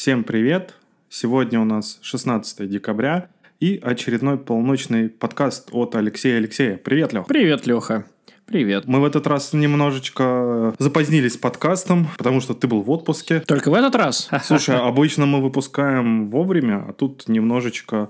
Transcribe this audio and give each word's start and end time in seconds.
Всем 0.00 0.24
привет! 0.24 0.76
Сегодня 1.10 1.60
у 1.60 1.66
нас 1.66 1.98
16 2.00 2.66
декабря 2.66 3.28
и 3.60 3.78
очередной 3.82 4.38
полночный 4.38 5.10
подкаст 5.10 5.68
от 5.72 5.94
Алексея 5.94 6.38
Алексея. 6.38 6.78
Привет, 6.78 7.12
Лех! 7.12 7.26
Привет, 7.26 7.66
Леха! 7.66 8.06
Привет. 8.46 8.86
Мы 8.86 9.00
в 9.00 9.04
этот 9.04 9.26
раз 9.26 9.52
немножечко 9.52 10.74
запозднились 10.78 11.34
с 11.34 11.36
подкастом, 11.36 12.08
потому 12.16 12.40
что 12.40 12.54
ты 12.54 12.66
был 12.66 12.80
в 12.80 12.90
отпуске. 12.90 13.40
Только 13.40 13.70
в 13.70 13.74
этот 13.74 13.94
раз? 13.94 14.30
Слушай, 14.42 14.78
обычно 14.78 15.26
мы 15.26 15.42
выпускаем 15.42 16.30
вовремя, 16.30 16.82
а 16.88 16.94
тут 16.94 17.28
немножечко, 17.28 18.08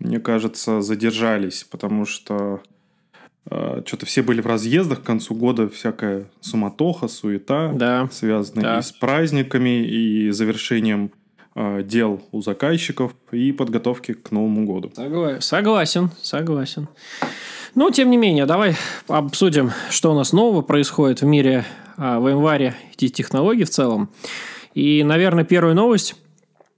мне 0.00 0.20
кажется, 0.20 0.82
задержались, 0.82 1.64
потому 1.64 2.04
что 2.04 2.60
э, 3.50 3.82
что-то 3.86 4.04
все 4.04 4.22
были 4.22 4.42
в 4.42 4.46
разъездах 4.46 5.00
к 5.00 5.06
концу 5.06 5.34
года, 5.34 5.70
всякая 5.70 6.26
суматоха, 6.42 7.08
суета, 7.08 7.72
да. 7.72 8.06
связанная 8.12 8.64
да. 8.64 8.78
и 8.80 8.82
с 8.82 8.92
праздниками, 8.92 9.82
и 9.82 10.28
завершением 10.28 11.10
дел 11.54 12.22
у 12.32 12.40
заказчиков, 12.42 13.14
и 13.30 13.52
подготовки 13.52 14.14
к 14.14 14.30
Новому 14.30 14.64
году. 14.66 14.90
Согла- 14.96 15.40
Согласен, 15.40 16.10
согласен. 16.22 16.88
Ну, 17.74 17.90
тем 17.90 18.10
не 18.10 18.16
менее, 18.16 18.46
давай 18.46 18.74
обсудим, 19.08 19.70
что 19.90 20.12
у 20.12 20.14
нас 20.14 20.32
нового 20.32 20.62
происходит 20.62 21.22
в 21.22 21.24
мире 21.26 21.64
а, 21.96 22.20
в 22.20 22.28
январе 22.28 22.74
и 22.98 23.08
технологий 23.08 23.64
в 23.64 23.70
целом. 23.70 24.10
И, 24.74 25.02
наверное, 25.04 25.44
первая 25.44 25.74
новость, 25.74 26.14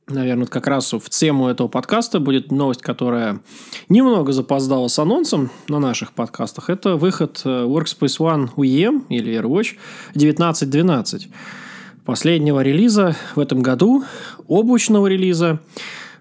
наверное, 0.06 0.46
как 0.46 0.66
раз 0.66 0.92
в 0.92 1.08
тему 1.10 1.48
этого 1.48 1.66
подкаста 1.68 2.20
будет 2.20 2.52
новость, 2.52 2.82
которая 2.82 3.40
немного 3.88 4.32
запоздала 4.32 4.88
с 4.88 4.98
анонсом 4.98 5.50
на 5.68 5.78
наших 5.78 6.12
подкастах. 6.12 6.70
Это 6.70 6.96
выход 6.96 7.40
э, 7.44 7.48
Workspace 7.48 8.18
ONE 8.18 8.50
UEM 8.56 9.04
или 9.08 9.40
AirWatch 9.40 9.76
19.12 10.14 11.22
последнего 12.04 12.60
релиза 12.60 13.16
в 13.34 13.40
этом 13.40 13.62
году, 13.62 14.04
облачного 14.46 15.06
релиза. 15.06 15.60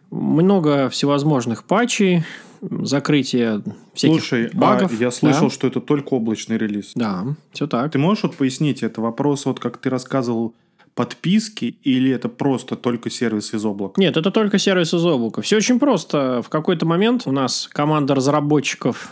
Много 0.09 0.89
всевозможных 0.89 1.63
патчей, 1.63 2.23
закрытие 2.61 3.63
всяких 3.93 4.21
Слушай, 4.21 4.49
багов. 4.53 4.91
а 4.91 4.95
я 4.95 5.11
слышал, 5.11 5.47
да. 5.47 5.49
что 5.49 5.67
это 5.67 5.81
только 5.81 6.13
облачный 6.13 6.57
релиз. 6.57 6.91
Да, 6.95 7.25
все 7.51 7.67
так. 7.67 7.91
Ты 7.91 7.99
можешь 7.99 8.23
вот 8.23 8.35
пояснить, 8.35 8.83
это 8.83 9.01
вопрос, 9.01 9.45
вот 9.45 9.59
как 9.59 9.77
ты 9.77 9.89
рассказывал, 9.89 10.53
подписки 10.95 11.77
или 11.83 12.11
это 12.11 12.29
просто 12.29 12.75
только 12.75 13.09
сервис 13.09 13.53
из 13.53 13.65
облака? 13.65 13.99
Нет, 13.99 14.15
это 14.15 14.31
только 14.31 14.59
сервис 14.59 14.93
из 14.93 15.05
облака. 15.05 15.41
Все 15.41 15.57
очень 15.57 15.79
просто. 15.79 16.41
В 16.41 16.49
какой-то 16.49 16.85
момент 16.85 17.23
у 17.25 17.31
нас 17.31 17.67
команда 17.71 18.15
разработчиков 18.15 19.11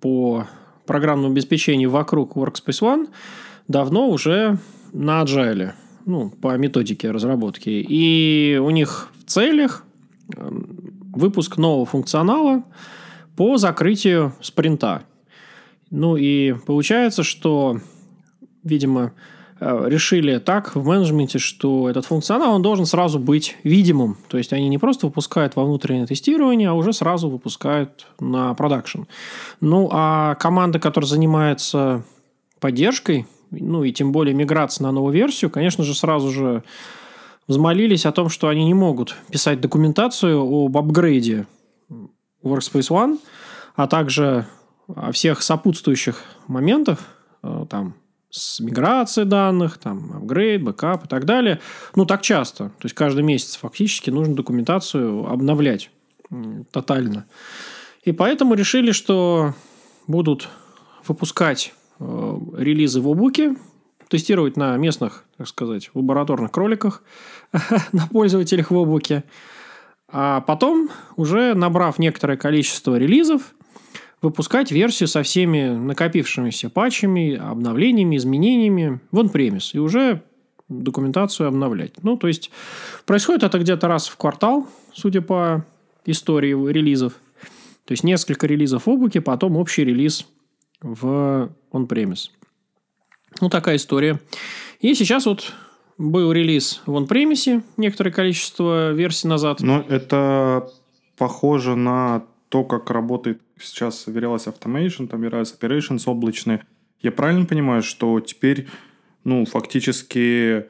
по 0.00 0.46
программному 0.86 1.32
обеспечению 1.32 1.90
вокруг 1.90 2.36
Workspace 2.36 2.80
ONE 2.80 3.08
давно 3.68 4.08
уже 4.08 4.58
на 4.92 5.22
agile, 5.22 5.72
ну, 6.06 6.30
по 6.30 6.56
методике 6.56 7.10
разработки. 7.10 7.70
И 7.70 8.58
у 8.62 8.70
них 8.70 9.08
в 9.24 9.30
целях 9.30 9.84
выпуск 10.36 11.58
нового 11.58 11.86
функционала 11.86 12.64
по 13.36 13.56
закрытию 13.56 14.34
спринта. 14.40 15.02
Ну 15.90 16.16
и 16.16 16.54
получается, 16.66 17.22
что, 17.22 17.78
видимо, 18.62 19.12
решили 19.60 20.38
так 20.38 20.74
в 20.74 20.84
менеджменте, 20.84 21.38
что 21.38 21.88
этот 21.88 22.06
функционал 22.06 22.54
он 22.54 22.62
должен 22.62 22.86
сразу 22.86 23.18
быть 23.18 23.56
видимым. 23.62 24.16
То 24.28 24.38
есть 24.38 24.52
они 24.52 24.68
не 24.68 24.78
просто 24.78 25.06
выпускают 25.06 25.54
во 25.54 25.64
внутреннее 25.64 26.06
тестирование, 26.06 26.70
а 26.70 26.74
уже 26.74 26.92
сразу 26.92 27.28
выпускают 27.28 28.06
на 28.18 28.54
продакшн. 28.54 29.02
Ну 29.60 29.88
а 29.92 30.34
команда, 30.36 30.80
которая 30.80 31.08
занимается 31.08 32.04
поддержкой, 32.58 33.26
ну 33.52 33.84
и 33.84 33.92
тем 33.92 34.12
более 34.12 34.34
миграцией 34.34 34.86
на 34.86 34.92
новую 34.92 35.12
версию, 35.12 35.50
конечно 35.50 35.84
же, 35.84 35.94
сразу 35.94 36.30
же 36.30 36.64
взмолились 37.46 38.06
о 38.06 38.12
том, 38.12 38.28
что 38.28 38.48
они 38.48 38.64
не 38.64 38.74
могут 38.74 39.14
писать 39.30 39.60
документацию 39.60 40.40
об 40.40 40.76
апгрейде 40.76 41.46
Workspace 42.42 42.90
ONE, 42.90 43.18
а 43.76 43.86
также 43.86 44.46
о 44.88 45.12
всех 45.12 45.42
сопутствующих 45.42 46.22
моментах, 46.46 46.98
там, 47.70 47.94
с 48.30 48.60
миграцией 48.60 49.28
данных, 49.28 49.78
там, 49.78 50.12
апгрейд, 50.16 50.62
бэкап 50.62 51.04
и 51.04 51.08
так 51.08 51.24
далее. 51.24 51.60
Ну, 51.94 52.06
так 52.06 52.22
часто. 52.22 52.70
То 52.78 52.84
есть, 52.84 52.94
каждый 52.94 53.22
месяц 53.22 53.56
фактически 53.56 54.10
нужно 54.10 54.34
документацию 54.34 55.30
обновлять 55.30 55.90
тотально. 56.70 57.26
И 58.04 58.12
поэтому 58.12 58.54
решили, 58.54 58.92
что 58.92 59.54
будут 60.06 60.48
выпускать 61.06 61.74
э, 61.74 61.81
релизы 62.56 63.00
в 63.00 63.08
облаке, 63.08 63.56
тестировать 64.08 64.56
на 64.56 64.76
местных, 64.76 65.24
так 65.36 65.48
сказать, 65.48 65.90
лабораторных 65.94 66.50
кроликах, 66.50 67.02
на 67.92 68.06
пользователях 68.08 68.70
в 68.70 68.76
облаке. 68.76 69.24
А 70.08 70.42
потом, 70.42 70.90
уже 71.16 71.54
набрав 71.54 71.98
некоторое 71.98 72.36
количество 72.36 72.96
релизов, 72.96 73.54
выпускать 74.20 74.70
версию 74.70 75.08
со 75.08 75.22
всеми 75.22 75.70
накопившимися 75.70 76.70
патчами, 76.70 77.34
обновлениями, 77.34 78.16
изменениями 78.16 79.00
в 79.10 79.18
on-premise. 79.18 79.70
И 79.72 79.78
уже 79.78 80.22
документацию 80.68 81.48
обновлять. 81.48 81.94
Ну, 82.02 82.16
то 82.16 82.28
есть, 82.28 82.50
происходит 83.04 83.42
это 83.42 83.58
где-то 83.58 83.88
раз 83.88 84.08
в 84.08 84.16
квартал, 84.16 84.68
судя 84.92 85.22
по 85.22 85.64
истории 86.06 86.52
релизов. 86.70 87.14
То 87.84 87.92
есть, 87.92 88.04
несколько 88.04 88.46
релизов 88.46 88.86
в 88.86 88.90
облаке, 88.90 89.20
потом 89.20 89.56
общий 89.56 89.84
релиз 89.84 90.26
в 90.82 91.50
on-premise. 91.72 92.30
Ну, 93.40 93.48
такая 93.48 93.76
история. 93.76 94.20
И 94.80 94.94
сейчас 94.94 95.26
вот 95.26 95.52
был 95.98 96.32
релиз 96.32 96.82
в 96.86 96.96
on-premise 96.96 97.62
некоторое 97.76 98.10
количество 98.10 98.92
версий 98.92 99.28
назад. 99.28 99.60
Но 99.60 99.84
это 99.88 100.68
похоже 101.16 101.76
на 101.76 102.24
то, 102.48 102.64
как 102.64 102.90
работает 102.90 103.40
сейчас 103.58 104.06
Verilas 104.06 104.52
Automation, 104.52 105.06
там 105.06 105.22
Verilas 105.22 105.58
Operations 105.58 106.02
облачные. 106.06 106.64
Я 107.00 107.12
правильно 107.12 107.46
понимаю, 107.46 107.82
что 107.82 108.20
теперь, 108.20 108.68
ну, 109.24 109.44
фактически 109.44 110.66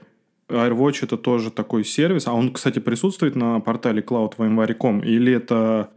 AirWatch 0.49 1.00
это 1.03 1.17
тоже 1.17 1.50
такой 1.50 1.84
сервис, 1.84 2.27
а 2.27 2.34
он, 2.34 2.53
кстати, 2.53 2.79
присутствует 2.79 3.34
на 3.34 3.59
портале 3.61 4.03
cloud.vmware.com, 4.03 5.00
или 5.00 5.33
это 5.33 5.91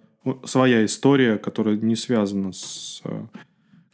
своя 0.43 0.85
история, 0.85 1.37
которая 1.37 1.75
не 1.77 1.95
связана 1.95 2.51
с 2.51 3.03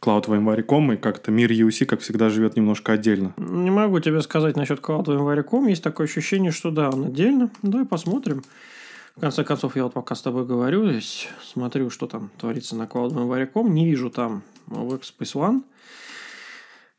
Cloud.vmware.com, 0.02 0.92
и 0.92 0.96
как-то 0.96 1.30
мир 1.30 1.50
UC, 1.52 1.86
как 1.86 2.00
всегда, 2.00 2.28
живет 2.28 2.56
немножко 2.56 2.92
отдельно. 2.92 3.34
Не 3.36 3.70
могу 3.70 4.00
тебе 4.00 4.20
сказать 4.20 4.56
насчет 4.56 4.80
Cloud.vmware.com. 4.80 5.68
Есть 5.68 5.84
такое 5.84 6.06
ощущение, 6.06 6.50
что 6.50 6.70
да, 6.70 6.90
он 6.90 7.04
отдельно. 7.06 7.50
Давай 7.62 7.86
посмотрим. 7.86 8.42
В 9.16 9.20
конце 9.20 9.44
концов, 9.44 9.76
я 9.76 9.84
вот 9.84 9.92
пока 9.92 10.14
с 10.14 10.22
тобой 10.22 10.44
говорю, 10.44 10.90
здесь 10.90 11.28
смотрю, 11.44 11.90
что 11.90 12.06
там 12.06 12.30
творится 12.38 12.74
на 12.74 12.84
Cloud.vmware.com. 12.84 13.72
Не 13.72 13.86
вижу 13.86 14.10
там 14.10 14.42
Workspace 14.68 15.34
ONE. 15.34 15.62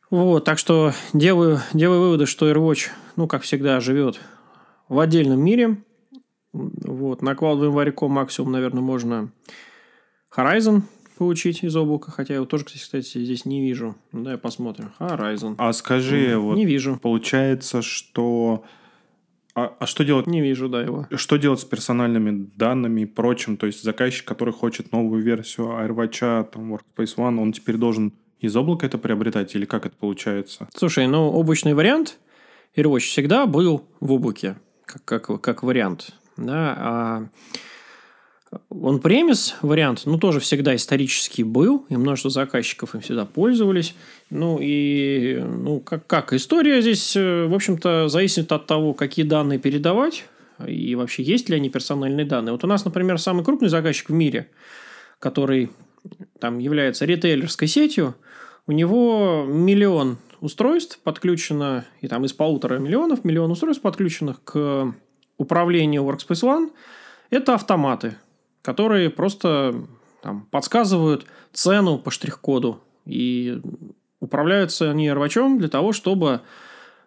Вот, 0.10 0.46
так 0.46 0.58
что 0.60 0.94
делаю, 1.12 1.60
делаю 1.74 2.02
выводы, 2.02 2.26
что 2.26 2.50
AirWatch, 2.50 2.90
ну, 3.16 3.28
как 3.28 3.42
всегда, 3.42 3.80
живет 3.80 4.20
в 4.88 5.00
отдельном 5.00 5.44
мире. 5.44 5.78
Вот, 6.54 7.22
на 7.22 7.32
Cloud.vmware.com 7.32 8.12
максимум, 8.12 8.52
наверное, 8.52 8.84
можно 8.84 9.32
Horizon 10.38 10.84
получить 11.18 11.64
из 11.64 11.76
облака, 11.76 12.12
хотя 12.12 12.34
я 12.34 12.36
его 12.38 12.46
тоже, 12.46 12.66
кстати, 12.66 13.24
здесь 13.24 13.46
не 13.46 13.62
вижу. 13.62 13.96
Ну, 14.12 14.24
давай 14.24 14.38
посмотрим. 14.38 14.92
Horizon. 15.00 15.56
А 15.58 15.72
скажи, 15.74 16.32
Mm, 16.34 16.38
вот 16.40 16.56
не 16.58 16.66
вижу. 16.66 17.00
получается, 17.02 17.82
что... 17.82 18.64
А, 19.56 19.72
а 19.80 19.86
что 19.86 20.04
делать? 20.04 20.26
Не 20.26 20.42
вижу, 20.42 20.68
да, 20.68 20.82
его. 20.82 21.08
Что 21.16 21.38
делать 21.38 21.60
с 21.60 21.66
персональными 21.66 22.50
данными 22.56 23.02
и 23.02 23.06
прочим? 23.06 23.58
То 23.58 23.68
есть 23.68 23.84
заказчик, 23.84 24.26
который 24.28 24.54
хочет 24.54 24.92
новую 24.92 25.22
версию 25.24 25.68
AirWatch, 25.68 26.50
там, 26.52 26.74
Workspace 26.74 27.16
ONE, 27.18 27.40
он 27.40 27.52
теперь 27.54 27.78
должен 27.78 28.14
из 28.40 28.56
облака 28.56 28.88
это 28.88 28.98
приобретать? 28.98 29.54
Или 29.56 29.66
как 29.66 29.86
это 29.86 29.96
получается? 29.96 30.68
Слушай, 30.76 31.06
ну, 31.08 31.30
облачный 31.30 31.76
вариант 31.76 32.18
AirWatch 32.76 33.00
всегда 33.02 33.46
был 33.46 33.88
в 34.00 34.12
облаке, 34.12 34.58
как, 34.86 35.06
как, 35.06 35.42
как 35.42 35.62
вариант. 35.64 36.16
Да, 36.36 36.76
а 36.76 37.30
он 38.70 39.00
премис 39.00 39.56
вариант, 39.62 40.04
ну, 40.06 40.18
тоже 40.18 40.40
всегда 40.40 40.76
исторически 40.76 41.42
был, 41.42 41.86
и 41.90 41.98
множество 41.98 42.30
заказчиков 42.30 42.96
им 42.96 43.02
всегда 43.02 43.26
пользовались. 43.26 43.96
Ну, 44.30 44.60
и, 44.62 45.40
ну, 45.40 45.80
как, 45.80 46.08
как 46.08 46.34
история 46.34 46.82
здесь, 46.82 47.16
в 47.16 47.54
общем-то, 47.54 48.10
зависит 48.10 48.52
от 48.52 48.66
того, 48.66 48.94
какие 48.94 49.26
данные 49.26 49.60
передавать, 49.60 50.26
и 50.66 50.96
вообще 50.96 51.24
есть 51.24 51.50
ли 51.50 51.56
они 51.56 51.70
персональные 51.70 52.26
данные. 52.26 52.52
Вот 52.54 52.64
у 52.64 52.68
нас, 52.68 52.86
например, 52.86 53.20
самый 53.20 53.44
крупный 53.44 53.70
заказчик 53.70 54.10
в 54.10 54.14
мире, 54.14 54.50
который 55.20 55.72
там 56.40 56.60
является 56.60 57.06
ритейлерской 57.06 57.68
сетью, 57.68 58.16
у 58.68 58.72
него 58.72 59.46
миллион 59.48 60.18
устройств 60.42 61.00
подключено, 61.00 61.86
и 62.02 62.08
там 62.08 62.26
из 62.26 62.34
полутора 62.34 62.80
миллионов, 62.80 63.24
миллион 63.24 63.52
устройств 63.52 63.82
подключенных 63.82 64.44
к 64.44 64.94
управлению 65.38 66.04
Workspace 66.04 66.44
ONE, 66.44 66.70
это 67.30 67.56
автоматы, 67.56 68.16
которые 68.64 69.12
просто 69.12 69.76
там, 70.24 70.48
подсказывают 70.50 71.28
цену 71.52 72.00
по 72.00 72.10
штрих-коду. 72.10 72.82
И 73.06 73.62
управляются 74.20 74.90
они 74.90 75.12
рвачом 75.12 75.60
для 75.60 75.68
того, 75.68 75.92
чтобы 75.92 76.42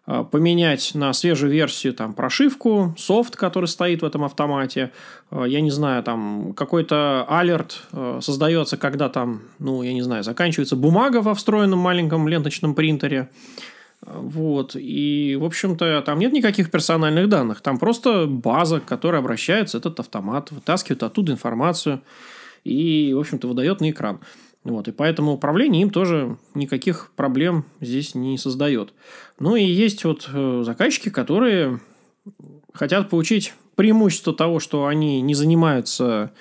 а, 0.04 0.22
поменять 0.22 0.92
на 0.94 1.12
свежую 1.12 1.50
версию 1.50 1.94
там 1.94 2.12
прошивку, 2.12 2.94
софт, 2.96 3.34
который 3.34 3.66
стоит 3.66 4.02
в 4.02 4.04
этом 4.04 4.22
автомате. 4.22 4.92
А, 5.30 5.44
я 5.44 5.60
не 5.60 5.70
знаю, 5.70 6.02
там 6.02 6.52
какой-то 6.54 7.26
алерт 7.28 7.82
а, 7.92 8.20
создается, 8.20 8.76
когда 8.76 9.08
там, 9.08 9.42
ну, 9.58 9.82
я 9.82 9.92
не 9.94 10.02
знаю, 10.02 10.22
заканчивается 10.22 10.76
бумага 10.76 11.22
во 11.22 11.34
встроенном 11.34 11.78
маленьком 11.78 12.28
ленточном 12.28 12.74
принтере. 12.74 13.30
Вот. 14.06 14.76
И, 14.76 15.36
в 15.38 15.44
общем-то, 15.44 16.00
там 16.02 16.18
нет 16.18 16.32
никаких 16.32 16.70
персональных 16.70 17.28
данных. 17.28 17.60
Там 17.60 17.78
просто 17.78 18.26
база, 18.26 18.80
к 18.80 18.84
которой 18.84 19.18
обращается 19.18 19.78
этот 19.78 19.98
автомат, 19.98 20.52
вытаскивает 20.52 21.02
оттуда 21.02 21.32
информацию 21.32 22.02
и, 22.62 23.12
в 23.12 23.18
общем-то, 23.18 23.48
выдает 23.48 23.80
на 23.80 23.90
экран. 23.90 24.20
Вот, 24.62 24.88
и 24.88 24.92
поэтому 24.92 25.32
управление 25.32 25.82
им 25.82 25.90
тоже 25.90 26.38
никаких 26.54 27.12
проблем 27.14 27.64
здесь 27.80 28.16
не 28.16 28.36
создает. 28.36 28.92
Ну 29.38 29.54
и 29.54 29.64
есть 29.64 30.04
вот 30.04 30.28
э, 30.32 30.62
заказчики, 30.64 31.08
которые 31.08 31.80
хотят 32.72 33.08
получить 33.08 33.54
преимущество 33.76 34.34
того, 34.34 34.58
что 34.58 34.86
они 34.86 35.20
не 35.20 35.34
занимаются 35.34 36.32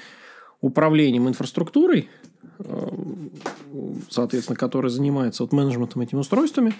управлением 0.59 1.27
инфраструктурой, 1.27 2.09
э, 2.57 2.89
соответственно, 4.09 4.55
которые 4.55 4.89
занимаются 4.89 5.43
вот 5.43 5.53
менеджментом 5.53 6.01
этими 6.01 6.19
устройствами, 6.19 6.73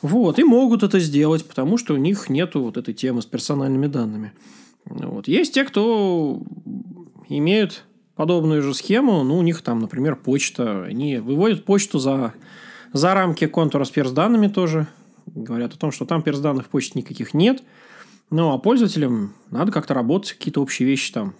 вот, 0.00 0.38
и 0.38 0.44
могут 0.44 0.82
это 0.82 1.00
сделать, 1.00 1.44
потому 1.44 1.76
что 1.76 1.94
у 1.94 1.96
них 1.96 2.28
нет 2.28 2.54
вот 2.54 2.76
этой 2.76 2.94
темы 2.94 3.20
с 3.20 3.26
персональными 3.26 3.86
данными. 3.86 4.32
Вот. 4.84 5.28
Есть 5.28 5.54
те, 5.54 5.64
кто 5.64 6.40
имеют 7.28 7.84
подобную 8.14 8.62
же 8.62 8.74
схему. 8.74 9.22
Ну, 9.24 9.38
у 9.38 9.42
них 9.42 9.62
там, 9.62 9.80
например, 9.80 10.16
почта. 10.16 10.84
Они 10.84 11.18
выводят 11.18 11.64
почту 11.64 11.98
за, 11.98 12.32
за 12.92 13.14
рамки 13.14 13.46
контура 13.46 13.84
с 13.84 13.90
перс-данными 13.90 14.48
тоже. 14.48 14.86
Говорят 15.26 15.74
о 15.74 15.78
том, 15.78 15.92
что 15.92 16.04
там 16.04 16.22
перс-данных 16.22 16.66
в 16.66 16.68
почте 16.68 16.98
никаких 16.98 17.34
нет. 17.34 17.62
Ну, 18.30 18.52
а 18.52 18.58
пользователям 18.58 19.34
надо 19.50 19.72
как-то 19.72 19.94
работать, 19.94 20.32
какие-то 20.32 20.60
общие 20.62 20.88
вещи 20.88 21.12
там 21.12 21.34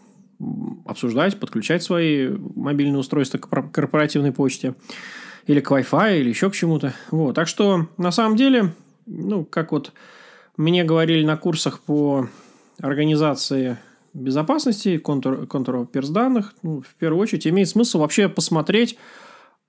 обсуждать, 0.85 1.39
подключать 1.39 1.83
свои 1.83 2.29
мобильные 2.29 2.99
устройства 2.99 3.39
к 3.39 3.71
корпоративной 3.73 4.33
почте 4.33 4.75
или 5.49 5.61
к 5.61 5.73
Wi-Fi, 5.73 6.21
или 6.21 6.29
еще 6.29 6.51
к 6.51 6.55
чему-то. 6.55 6.95
Вот. 7.11 7.35
Так 7.35 7.49
что, 7.49 7.89
на 7.97 8.13
самом 8.13 8.37
деле, 8.37 8.75
ну, 9.07 9.45
как 9.45 9.73
вот 9.73 9.93
мне 10.57 10.85
говорили 10.85 11.25
на 11.25 11.37
курсах 11.37 11.81
по 11.81 12.29
организации 12.81 13.79
безопасности, 14.13 14.99
контур, 14.99 15.47
контур 15.47 15.87
перс 15.87 16.11
данных, 16.11 16.55
ну, 16.63 16.83
в 16.83 16.95
первую 16.97 17.23
очередь, 17.23 17.47
имеет 17.47 17.69
смысл 17.69 18.01
вообще 18.01 18.29
посмотреть, 18.29 18.99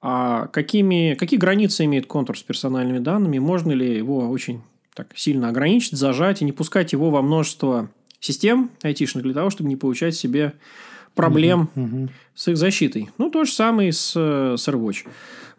а 0.02 0.48
какими, 0.48 1.16
какие 1.18 1.40
границы 1.40 1.86
имеет 1.86 2.08
контур 2.08 2.38
с 2.38 2.44
персональными 2.44 3.00
данными, 3.00 3.40
можно 3.40 3.72
ли 3.72 3.98
его 3.98 4.30
очень 4.30 4.62
так 4.94 5.14
сильно 5.16 5.48
ограничить, 5.48 5.98
зажать 5.98 6.42
и 6.42 6.46
не 6.46 6.52
пускать 6.52 6.92
его 6.92 7.10
во 7.10 7.22
множество 7.22 7.90
систем 8.20 8.70
айтишных 8.84 9.24
для 9.24 9.34
того, 9.34 9.50
чтобы 9.50 9.70
не 9.70 9.78
получать 9.78 10.16
себе 10.16 10.56
проблем 11.16 11.70
uh-huh, 11.76 11.84
uh-huh. 11.84 12.10
с 12.36 12.48
их 12.48 12.58
защитой. 12.58 13.10
Ну, 13.18 13.30
то 13.30 13.44
же 13.44 13.52
самое 13.52 13.90
и 13.90 13.92
с, 13.92 14.12
с 14.12 14.68
AirWatch. 14.68 15.08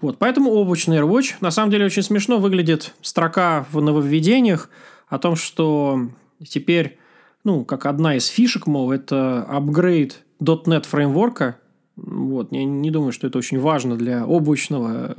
Вот, 0.01 0.19
поэтому 0.19 0.51
облачный 0.51 0.99
AirWatch. 0.99 1.35
На 1.41 1.51
самом 1.51 1.71
деле, 1.71 1.87
очень 1.87 2.03
смешно 2.03 2.39
выглядит 2.39 2.95
строка 3.03 3.67
в 3.71 3.81
нововведениях 3.81 4.71
о 5.09 5.19
том, 5.19 5.37
что 5.37 6.09
теперь 6.45 6.99
ну, 7.45 7.65
как 7.65 7.87
одна 7.87 8.17
из 8.17 8.27
фишек, 8.27 8.67
мол, 8.67 8.93
это 8.93 9.43
апгрейд 9.45 10.23
.NET 10.41 10.87
фреймворка. 10.87 11.57
Вот, 11.97 12.53
я 12.53 12.65
не 12.65 12.91
думаю, 12.91 13.13
что 13.13 13.27
это 13.27 13.39
очень 13.39 13.59
важно 13.59 13.97
для 13.97 14.25
облачного 14.27 15.17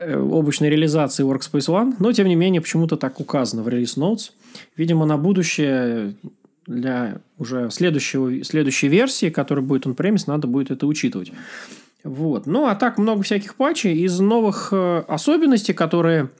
облачной 0.00 0.68
реализации 0.68 1.24
Workspace 1.24 1.68
ONE, 1.68 1.94
но, 1.98 2.12
тем 2.12 2.26
не 2.26 2.34
менее, 2.34 2.60
почему-то 2.60 2.96
так 2.96 3.20
указано 3.20 3.62
в 3.62 3.68
Release 3.68 3.96
Notes. 3.96 4.32
Видимо, 4.76 5.06
на 5.06 5.16
будущее 5.16 6.14
для 6.66 7.20
уже 7.38 7.70
следующего, 7.70 8.44
следующей 8.44 8.88
версии, 8.88 9.30
которая 9.30 9.64
будет 9.64 9.86
on-premise, 9.86 10.24
надо 10.26 10.46
будет 10.46 10.70
это 10.70 10.86
учитывать. 10.86 11.32
Вот. 12.04 12.46
Ну, 12.46 12.66
а 12.66 12.74
так 12.74 12.98
много 12.98 13.22
всяких 13.22 13.54
патчей. 13.54 13.96
Из 14.04 14.18
новых 14.18 14.68
э, 14.72 15.04
особенностей, 15.08 15.72
которые 15.72 16.30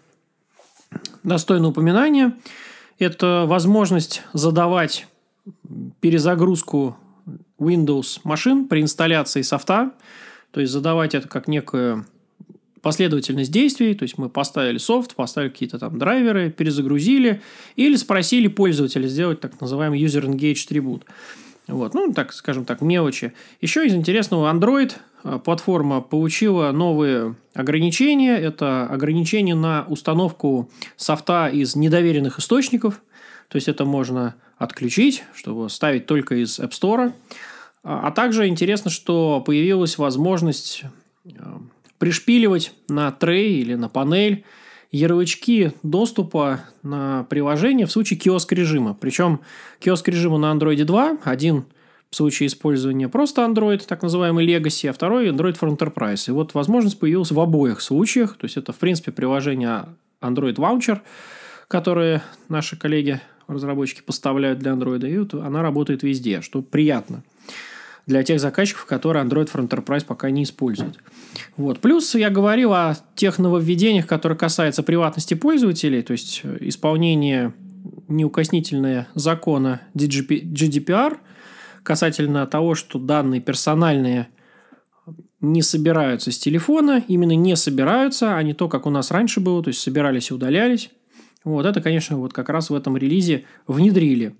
достойны 1.22 1.68
упоминания– 1.68 2.36
это 2.98 3.44
возможность 3.46 4.22
задавать 4.32 5.06
перезагрузку 6.00 6.96
Windows 7.58 8.20
машин 8.24 8.68
при 8.68 8.80
инсталляции 8.80 9.42
софта, 9.42 9.92
то 10.50 10.60
есть 10.60 10.72
задавать 10.72 11.14
это 11.14 11.28
как 11.28 11.48
некую 11.48 12.06
последовательность 12.82 13.52
действий, 13.52 13.94
то 13.94 14.02
есть 14.02 14.18
мы 14.18 14.28
поставили 14.28 14.78
софт, 14.78 15.14
поставили 15.14 15.50
какие-то 15.50 15.78
там 15.78 15.98
драйверы, 15.98 16.50
перезагрузили, 16.50 17.40
или 17.76 17.96
спросили 17.96 18.48
пользователя 18.48 19.06
сделать 19.06 19.40
так 19.40 19.60
называемый 19.60 20.02
User 20.02 20.24
Engaged 20.24 20.68
Reboot. 20.70 21.02
Вот, 21.68 21.94
ну, 21.94 22.12
так, 22.12 22.32
скажем 22.32 22.64
так, 22.64 22.80
мелочи. 22.80 23.32
Еще 23.60 23.86
из 23.86 23.94
интересного 23.94 24.52
Android 24.52 24.92
а, 25.22 25.38
платформа 25.38 26.00
получила 26.00 26.72
новые 26.72 27.36
ограничения. 27.54 28.36
Это 28.36 28.86
ограничения 28.86 29.54
на 29.54 29.86
установку 29.88 30.68
софта 30.96 31.48
из 31.48 31.76
недоверенных 31.76 32.40
источников. 32.40 33.00
То 33.48 33.56
есть 33.56 33.68
это 33.68 33.84
можно 33.84 34.34
отключить, 34.58 35.22
чтобы 35.34 35.70
ставить 35.70 36.06
только 36.06 36.34
из 36.42 36.58
App 36.58 36.70
Store. 36.70 37.12
А, 37.84 38.08
а 38.08 38.10
также 38.10 38.48
интересно, 38.48 38.90
что 38.90 39.40
появилась 39.40 39.98
возможность 39.98 40.82
а, 41.38 41.60
пришпиливать 42.02 42.72
на 42.88 43.12
трей 43.12 43.60
или 43.60 43.76
на 43.76 43.88
панель 43.88 44.42
ярлычки 44.90 45.72
доступа 45.84 46.62
на 46.82 47.22
приложение 47.30 47.86
в 47.86 47.92
случае 47.92 48.18
киоск 48.18 48.50
режима. 48.50 48.92
Причем 49.00 49.38
киоск 49.78 50.08
режима 50.08 50.36
на 50.36 50.46
Android 50.46 50.82
2, 50.82 51.18
один 51.22 51.64
в 52.10 52.16
случае 52.16 52.48
использования 52.48 53.08
просто 53.08 53.42
Android, 53.42 53.84
так 53.86 54.02
называемый 54.02 54.44
Legacy, 54.44 54.88
а 54.88 54.92
второй 54.92 55.28
Android 55.28 55.56
for 55.56 55.70
Enterprise. 55.70 56.24
И 56.26 56.32
вот 56.32 56.54
возможность 56.54 56.98
появилась 56.98 57.30
в 57.30 57.38
обоих 57.38 57.80
случаях. 57.80 58.36
То 58.36 58.46
есть 58.46 58.56
это, 58.56 58.72
в 58.72 58.78
принципе, 58.78 59.12
приложение 59.12 59.84
Android 60.20 60.56
Launcher, 60.56 61.02
которое 61.68 62.24
наши 62.48 62.76
коллеги 62.76 63.20
разработчики 63.46 64.02
поставляют 64.02 64.58
для 64.58 64.72
Android, 64.72 65.08
и 65.08 65.18
вот 65.18 65.34
она 65.34 65.62
работает 65.62 66.02
везде, 66.02 66.40
что 66.40 66.62
приятно 66.62 67.22
для 68.06 68.22
тех 68.22 68.40
заказчиков, 68.40 68.86
которые 68.86 69.24
Android 69.24 69.50
for 69.52 69.66
Enterprise 69.66 70.04
пока 70.04 70.30
не 70.30 70.42
используют. 70.42 70.98
Вот. 71.56 71.80
Плюс 71.80 72.14
я 72.14 72.30
говорил 72.30 72.72
о 72.72 72.96
тех 73.14 73.38
нововведениях, 73.38 74.06
которые 74.06 74.36
касаются 74.36 74.82
приватности 74.82 75.34
пользователей, 75.34 76.02
то 76.02 76.12
есть 76.12 76.40
э, 76.42 76.58
исполнение 76.60 77.54
неукоснительное 78.08 79.08
закона 79.14 79.82
GDPR 79.94 81.18
касательно 81.82 82.46
того, 82.46 82.74
что 82.74 82.98
данные 82.98 83.40
персональные 83.40 84.28
не 85.40 85.62
собираются 85.62 86.30
с 86.30 86.38
телефона, 86.38 87.02
именно 87.08 87.34
не 87.34 87.56
собираются, 87.56 88.36
а 88.36 88.42
не 88.42 88.54
то, 88.54 88.68
как 88.68 88.86
у 88.86 88.90
нас 88.90 89.10
раньше 89.10 89.40
было, 89.40 89.62
то 89.62 89.68
есть 89.68 89.80
собирались 89.80 90.30
и 90.30 90.34
удалялись. 90.34 90.90
Вот 91.44 91.66
это, 91.66 91.80
конечно, 91.80 92.16
вот 92.16 92.32
как 92.32 92.48
раз 92.48 92.70
в 92.70 92.74
этом 92.74 92.96
релизе 92.96 93.44
внедрили. 93.66 94.36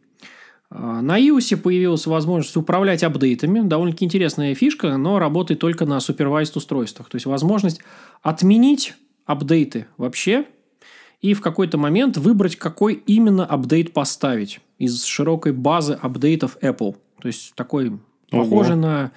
А, 0.75 1.03
на 1.03 1.21
iOS 1.21 1.57
появилась 1.57 2.07
возможность 2.07 2.57
управлять 2.57 3.03
апдейтами. 3.03 3.61
Довольно-таки 3.61 4.07
интересная 4.07 4.55
фишка, 4.55 4.97
но 4.97 5.19
работает 5.19 5.61
только 5.61 5.85
на 5.85 6.01
супервайзд 6.01 6.57
устройствах. 6.57 7.09
То 7.11 7.17
есть 7.17 7.27
возможность 7.27 7.81
отменить 8.23 8.95
апдейты 9.27 9.87
вообще 9.99 10.47
и 11.21 11.35
в 11.35 11.41
какой-то 11.41 11.79
момент 11.79 12.17
выбрать, 12.17 12.57
какой 12.57 12.95
именно 12.95 13.45
апдейт 13.45 13.93
поставить 13.93 14.61
из 14.79 15.05
широкой 15.05 15.53
базы 15.53 15.93
апдейтов 16.01 16.57
Apple. 16.61 16.97
То 17.21 17.29
есть 17.29 17.55
такой 17.55 17.99
похожий 18.31 18.77
на 18.77 19.13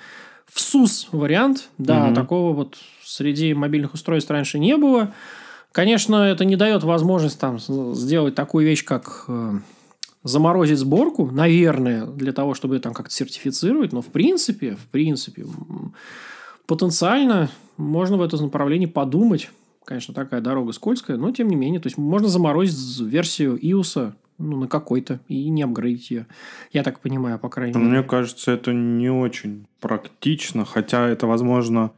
ВСУС 0.51 1.07
вариант. 1.11 1.69
Да, 1.77 2.07
угу. 2.07 2.15
такого 2.15 2.53
вот 2.53 2.77
среди 3.03 3.53
мобильных 3.53 3.93
устройств 3.93 4.29
раньше 4.29 4.59
не 4.59 4.77
было. 4.77 5.13
Конечно, 5.71 6.17
это 6.17 6.45
не 6.45 6.55
дает 6.55 6.83
возможность 6.83 7.39
там 7.39 7.59
сделать 7.59 8.35
такую 8.35 8.65
вещь, 8.65 8.85
как 8.85 9.25
э, 9.27 9.59
заморозить 10.25 10.79
сборку, 10.79 11.29
наверное, 11.31 12.07
для 12.07 12.33
того, 12.33 12.55
чтобы 12.55 12.79
там 12.79 12.93
как-то 12.93 13.13
сертифицировать, 13.13 13.93
но 13.93 14.01
в 14.01 14.07
принципе, 14.07 14.75
в 14.75 14.87
принципе, 14.87 15.45
потенциально 16.65 17.49
можно 17.77 18.17
в 18.17 18.21
этом 18.23 18.41
направлении 18.41 18.87
подумать. 18.87 19.51
Конечно, 19.85 20.15
такая 20.15 20.41
дорога 20.41 20.73
скользкая, 20.73 21.17
но 21.17 21.31
тем 21.31 21.47
не 21.47 21.55
менее, 21.55 21.79
то 21.79 21.87
есть 21.87 21.99
можно 21.99 22.27
заморозить 22.27 22.99
версию 22.99 23.59
iOS 23.63 24.13
ну, 24.39 24.57
на 24.57 24.67
какой-то 24.67 25.19
и 25.27 25.47
не 25.49 25.61
апгрейдить 25.61 26.09
ее. 26.09 26.25
Я 26.73 26.81
так 26.81 27.01
понимаю, 27.01 27.37
по 27.37 27.49
крайней 27.49 27.77
мере. 27.77 27.87
Мне 27.87 28.03
кажется, 28.03 28.51
это 28.51 28.73
не 28.73 29.11
очень 29.11 29.67
практично, 29.79 30.65
хотя 30.65 31.07
это, 31.07 31.27
возможно, 31.27 31.91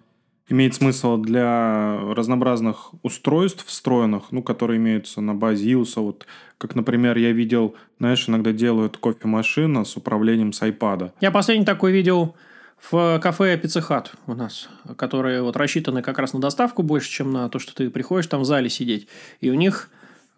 имеет 0.49 0.75
смысл 0.75 1.17
для 1.17 1.99
разнообразных 2.13 2.91
устройств 3.03 3.65
встроенных, 3.65 4.31
ну, 4.31 4.41
которые 4.41 4.77
имеются 4.77 5.21
на 5.21 5.33
базе 5.33 5.73
iOS. 5.73 6.01
Вот, 6.01 6.25
как, 6.57 6.75
например, 6.75 7.17
я 7.17 7.31
видел, 7.31 7.75
знаешь, 7.99 8.27
иногда 8.29 8.51
делают 8.51 8.97
кофемашина 8.97 9.83
с 9.83 9.97
управлением 9.97 10.53
с 10.53 10.61
iPad. 10.61 11.11
Я 11.21 11.31
последний 11.31 11.65
такой 11.65 11.91
видел 11.91 12.35
в 12.89 13.19
кафе 13.21 13.57
Пиццехат 13.57 14.13
у 14.27 14.35
нас, 14.35 14.69
которые 14.97 15.41
вот 15.41 15.57
рассчитаны 15.57 16.01
как 16.01 16.19
раз 16.19 16.33
на 16.33 16.39
доставку 16.39 16.83
больше, 16.83 17.09
чем 17.09 17.31
на 17.31 17.49
то, 17.49 17.59
что 17.59 17.75
ты 17.75 17.89
приходишь 17.89 18.27
там 18.27 18.41
в 18.41 18.45
зале 18.45 18.69
сидеть. 18.69 19.07
И 19.41 19.49
у 19.49 19.55
них 19.55 19.89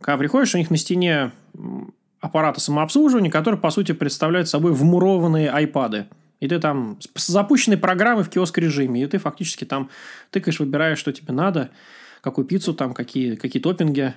когда 0.02 0.18
приходишь, 0.18 0.56
у 0.56 0.58
них 0.58 0.70
на 0.70 0.78
стене 0.78 1.32
аппараты 2.22 2.62
самообслуживания, 2.62 3.32
которые, 3.32 3.60
по 3.60 3.70
сути, 3.70 3.92
представляют 3.92 4.48
собой 4.48 4.74
вмурованные 4.74 5.50
айпады. 5.50 6.08
И 6.40 6.48
ты 6.48 6.60
там 6.60 6.98
с 7.16 7.28
запущенной 7.28 7.78
программой 7.78 8.24
в 8.24 8.30
киоск 8.30 8.58
режиме, 8.58 9.04
и 9.04 9.08
ты 9.08 9.18
фактически 9.18 9.66
там 9.66 9.90
тыкаешь, 10.30 10.60
выбираешь, 10.60 10.98
что 10.98 11.12
тебе 11.12 11.34
надо, 11.34 11.72
какую 12.22 12.46
пиццу 12.46 12.74
там, 12.74 12.94
какие, 12.94 13.36
какие 13.36 13.62
топпинги. 13.62 14.14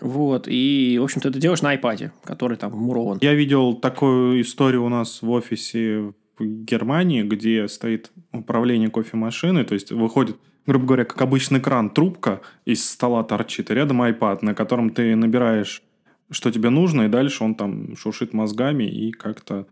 Вот. 0.00 0.46
И, 0.48 0.96
в 1.00 1.04
общем-то, 1.04 1.28
это 1.28 1.38
делаешь 1.38 1.62
на 1.62 1.74
iPad, 1.74 2.10
который 2.24 2.56
там 2.56 2.72
вмурован. 2.72 3.18
Я 3.20 3.34
видел 3.34 3.74
такую 3.74 4.40
историю 4.40 4.84
у 4.84 4.88
нас 4.88 5.22
в 5.22 5.30
офисе 5.30 6.12
в 6.38 6.44
Германии, 6.44 7.22
где 7.22 7.66
стоит 7.66 8.10
управление 8.32 8.90
кофемашиной, 8.90 9.64
то 9.64 9.74
есть 9.74 9.90
выходит, 9.90 10.36
грубо 10.66 10.86
говоря, 10.86 11.04
как 11.04 11.20
обычный 11.22 11.60
кран, 11.60 11.90
трубка 11.90 12.42
из 12.64 12.88
стола 12.88 13.24
торчит, 13.24 13.70
и 13.70 13.74
рядом 13.74 14.02
iPad, 14.02 14.40
на 14.42 14.54
котором 14.54 14.90
ты 14.90 15.16
набираешь, 15.16 15.82
что 16.30 16.50
тебе 16.50 16.68
нужно, 16.68 17.02
и 17.02 17.08
дальше 17.08 17.42
он 17.42 17.54
там 17.54 17.96
шуршит 17.96 18.34
мозгами 18.34 18.84
и 18.84 19.12
как-то 19.12 19.66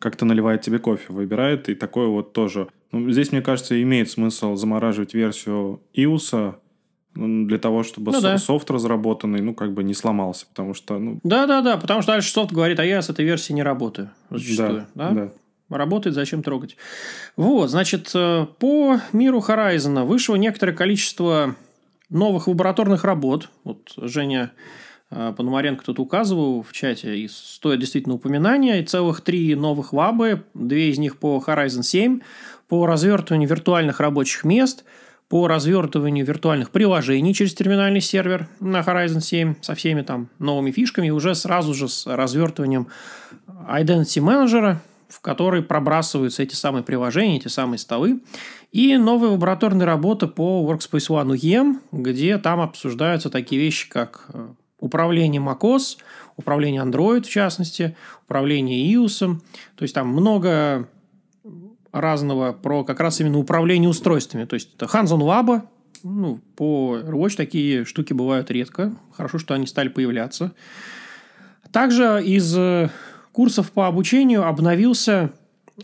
как-то 0.00 0.24
наливает 0.24 0.62
тебе 0.62 0.80
кофе, 0.80 1.12
выбирает, 1.12 1.68
и 1.68 1.74
такое 1.76 2.08
вот 2.08 2.32
тоже. 2.32 2.66
Ну, 2.90 3.08
здесь, 3.12 3.30
мне 3.30 3.42
кажется, 3.42 3.80
имеет 3.80 4.10
смысл 4.10 4.56
замораживать 4.56 5.14
версию 5.14 5.80
iOS 5.94 6.54
для 7.14 7.58
того, 7.58 7.82
чтобы 7.82 8.12
Ну 8.12 8.20
да. 8.20 8.38
софт 8.38 8.70
разработанный, 8.70 9.40
ну, 9.40 9.54
как 9.54 9.72
бы 9.74 9.84
не 9.84 9.94
сломался, 9.94 10.46
потому 10.46 10.74
что, 10.74 10.98
ну, 10.98 11.20
Да-да-да, 11.22 11.76
потому 11.76 12.02
что 12.02 12.12
дальше 12.12 12.32
софт 12.32 12.52
говорит, 12.52 12.80
а 12.80 12.84
я 12.84 13.02
с 13.02 13.10
этой 13.10 13.24
версии 13.24 13.52
не 13.52 13.62
работаю. 13.62 14.10
Зачастую. 14.30 14.86
да, 14.94 15.10
Да, 15.10 15.14
да. 15.68 15.76
Работает, 15.76 16.16
зачем 16.16 16.42
трогать. 16.42 16.76
Вот, 17.36 17.70
значит, 17.70 18.10
э, 18.14 18.46
по 18.58 18.98
миру 19.12 19.38
Horizon 19.46 20.04
вышло 20.04 20.34
некоторое 20.34 20.72
количество 20.72 21.54
новых 22.08 22.48
лабораторных 22.48 23.04
работ. 23.04 23.50
Вот 23.62 23.92
Женя 23.96 24.50
Пономаренко 25.10 25.84
тут 25.84 25.98
указывал 25.98 26.62
в 26.62 26.72
чате, 26.72 27.18
и 27.18 27.28
стоит 27.28 27.80
действительно 27.80 28.14
упоминания. 28.14 28.80
И 28.80 28.86
целых 28.86 29.20
три 29.22 29.54
новых 29.56 29.92
лабы, 29.92 30.44
две 30.54 30.90
из 30.90 30.98
них 30.98 31.18
по 31.18 31.42
Horizon 31.44 31.82
7, 31.82 32.20
по 32.68 32.86
развертыванию 32.86 33.48
виртуальных 33.48 33.98
рабочих 33.98 34.44
мест, 34.44 34.84
по 35.28 35.48
развертыванию 35.48 36.24
виртуальных 36.24 36.70
приложений 36.70 37.34
через 37.34 37.54
терминальный 37.54 38.00
сервер 38.00 38.48
на 38.60 38.80
Horizon 38.80 39.20
7 39.20 39.56
со 39.62 39.74
всеми 39.74 40.02
там 40.02 40.28
новыми 40.38 40.70
фишками, 40.70 41.08
и 41.08 41.10
уже 41.10 41.34
сразу 41.34 41.74
же 41.74 41.88
с 41.88 42.06
развертыванием 42.06 42.86
Identity 43.48 44.22
Manager, 44.22 44.76
в 45.08 45.20
который 45.20 45.62
пробрасываются 45.62 46.44
эти 46.44 46.54
самые 46.54 46.84
приложения, 46.84 47.36
эти 47.36 47.48
самые 47.48 47.78
столы. 47.78 48.20
И 48.70 48.96
новая 48.96 49.30
лабораторная 49.30 49.86
работа 49.86 50.28
по 50.28 50.64
Workspace 50.68 51.08
ONE 51.08 51.34
UEM, 51.34 51.78
где 51.90 52.38
там 52.38 52.60
обсуждаются 52.60 53.30
такие 53.30 53.60
вещи, 53.60 53.88
как 53.88 54.26
э, 54.32 54.48
управление 54.80 55.40
macOS, 55.40 55.98
управление 56.36 56.82
Android, 56.82 57.22
в 57.22 57.30
частности, 57.30 57.96
управление 58.24 58.92
iOS. 58.92 59.38
То 59.76 59.82
есть 59.82 59.94
там 59.94 60.08
много 60.08 60.88
разного 61.92 62.52
про 62.52 62.84
как 62.84 63.00
раз 63.00 63.20
именно 63.20 63.38
управление 63.38 63.88
устройствами. 63.88 64.44
То 64.44 64.54
есть 64.54 64.74
это 64.74 64.86
Hands-on 64.86 65.20
Lab, 65.20 65.62
ну, 66.02 66.40
по 66.56 66.98
AirWatch 66.98 67.36
такие 67.36 67.84
штуки 67.84 68.12
бывают 68.12 68.50
редко. 68.50 68.94
Хорошо, 69.16 69.38
что 69.38 69.54
они 69.54 69.66
стали 69.66 69.88
появляться. 69.88 70.52
Также 71.72 72.22
из 72.24 72.56
э, 72.56 72.90
курсов 73.32 73.70
по 73.70 73.86
обучению 73.86 74.46
обновился 74.46 75.30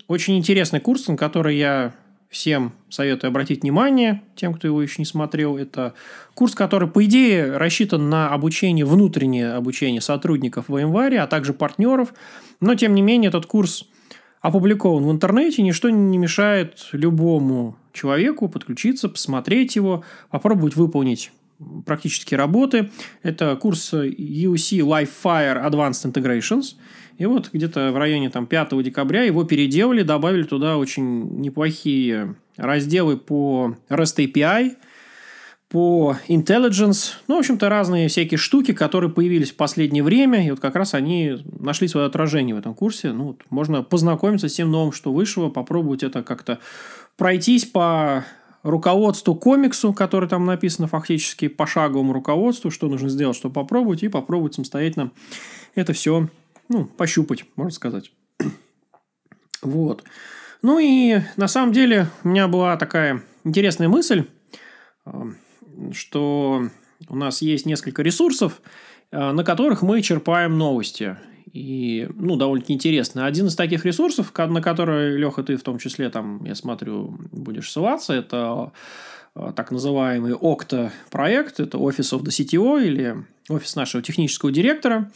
очень 0.09 0.37
интересный 0.37 0.81
курс, 0.81 1.07
на 1.09 1.17
который 1.17 1.57
я 1.57 1.95
всем 2.29 2.73
советую 2.89 3.29
обратить 3.29 3.63
внимание, 3.63 4.23
тем, 4.35 4.55
кто 4.55 4.67
его 4.67 4.83
еще 4.83 4.97
не 4.99 5.05
смотрел. 5.05 5.57
Это 5.57 5.95
курс, 6.35 6.55
который, 6.55 6.89
по 6.89 7.05
идее, 7.05 7.57
рассчитан 7.57 8.09
на 8.11 8.31
обучение, 8.31 8.85
внутреннее 8.85 9.53
обучение 9.53 10.01
сотрудников 10.01 10.69
VMware, 10.69 11.17
а 11.17 11.27
также 11.27 11.53
партнеров. 11.53 12.15
Но, 12.61 12.75
тем 12.75 12.95
не 12.95 13.03
менее, 13.03 13.29
этот 13.29 13.47
курс 13.47 13.89
опубликован 14.41 15.05
в 15.05 15.11
интернете, 15.11 15.63
ничто 15.63 15.91
не 15.91 16.19
мешает 16.19 16.89
любому 16.93 17.77
человеку 17.93 18.49
подключиться, 18.49 19.09
посмотреть 19.09 19.77
его, 19.77 20.05
попробовать 20.31 20.77
выполнить 20.77 21.33
практические 21.87 22.39
работы. 22.39 22.91
Это 23.23 23.57
курс 23.57 23.93
UC 23.95 24.81
Livefire 24.81 25.69
Advanced 25.69 26.13
Integrations. 26.13 26.77
И 27.19 27.27
вот 27.27 27.51
где-то 27.53 27.93
в 27.93 27.97
районе 27.97 28.31
там, 28.31 28.47
5 28.47 28.83
декабря 28.83 29.23
его 29.23 29.45
переделали, 29.45 30.03
добавили 30.03 30.43
туда 30.43 30.77
очень 30.77 31.41
неплохие 31.41 32.37
разделы 32.57 33.17
по 33.17 33.77
REST 33.89 34.27
API, 34.27 34.77
по 35.69 36.17
Intelligence, 36.29 37.15
ну, 37.27 37.37
в 37.37 37.39
общем-то, 37.41 37.69
разные 37.69 38.09
всякие 38.09 38.39
штуки, 38.39 38.73
которые 38.73 39.11
появились 39.11 39.51
в 39.51 39.57
последнее 39.57 40.03
время, 40.03 40.47
и 40.47 40.51
вот 40.51 40.61
как 40.61 40.77
раз 40.77 40.95
они 40.95 41.39
нашли 41.59 41.89
свое 41.89 42.07
отражение 42.07 42.55
в 42.55 42.59
этом 42.59 42.73
курсе. 42.73 43.13
Ну, 43.13 43.25
вот 43.25 43.41
можно 43.51 43.83
познакомиться 43.83 44.49
с 44.49 44.55
тем 44.55 44.71
новым, 44.71 44.93
что 44.93 45.13
вышло, 45.13 45.49
попробовать 45.49 46.05
это 46.05 46.23
как-то 46.23 46.61
пройтись 47.17 47.65
по 47.65 48.25
руководству 48.63 49.35
комиксу, 49.35 49.93
который 49.93 50.29
там 50.29 50.45
написано 50.45 50.87
фактически 50.87 51.49
пошаговому 51.49 52.13
руководству, 52.13 52.71
что 52.71 52.89
нужно 52.89 53.09
сделать, 53.09 53.37
чтобы 53.37 53.55
попробовать, 53.55 54.03
и 54.03 54.09
попробовать 54.09 54.55
самостоятельно 54.55 55.11
это 55.75 55.93
все, 55.93 56.29
ну, 56.69 56.85
пощупать, 56.85 57.45
можно 57.57 57.73
сказать. 57.73 58.13
Вот. 59.63 60.05
Ну 60.63 60.79
и 60.79 61.21
на 61.37 61.49
самом 61.49 61.73
деле 61.73 62.09
у 62.23 62.29
меня 62.29 62.47
была 62.47 62.77
такая 62.77 63.23
интересная 63.45 63.89
мысль, 63.89 64.25
э, 65.05 65.11
что 65.93 66.69
у 67.09 67.17
нас 67.17 67.43
есть 67.43 67.67
несколько 67.67 68.03
ресурсов, 68.03 68.61
э, 69.11 69.33
на 69.33 69.45
которых 69.45 69.83
мы 69.83 70.03
черпаем 70.03 70.59
новости. 70.59 71.17
И, 71.53 72.09
ну, 72.15 72.37
довольно-таки 72.37 72.75
интересно. 72.75 73.27
Один 73.27 73.47
из 73.47 73.57
таких 73.57 73.85
ресурсов, 73.87 74.33
на 74.37 74.61
который, 74.61 75.17
Леха, 75.17 75.43
ты 75.43 75.57
в 75.57 75.63
том 75.63 75.79
числе, 75.79 76.11
там, 76.11 76.45
я 76.45 76.55
смотрю, 76.55 77.17
будешь 77.33 77.71
ссылаться, 77.71 78.13
это 78.13 78.73
э, 79.35 79.53
так 79.57 79.71
называемый 79.71 80.33
Okta 80.33 80.91
проект, 81.11 81.61
это 81.61 81.79
Office 81.79 82.13
of 82.13 82.25
the 82.25 82.29
CTO 82.29 82.85
или 82.85 83.25
офис 83.49 83.77
нашего 83.77 84.03
технического 84.03 84.53
директора. 84.53 85.11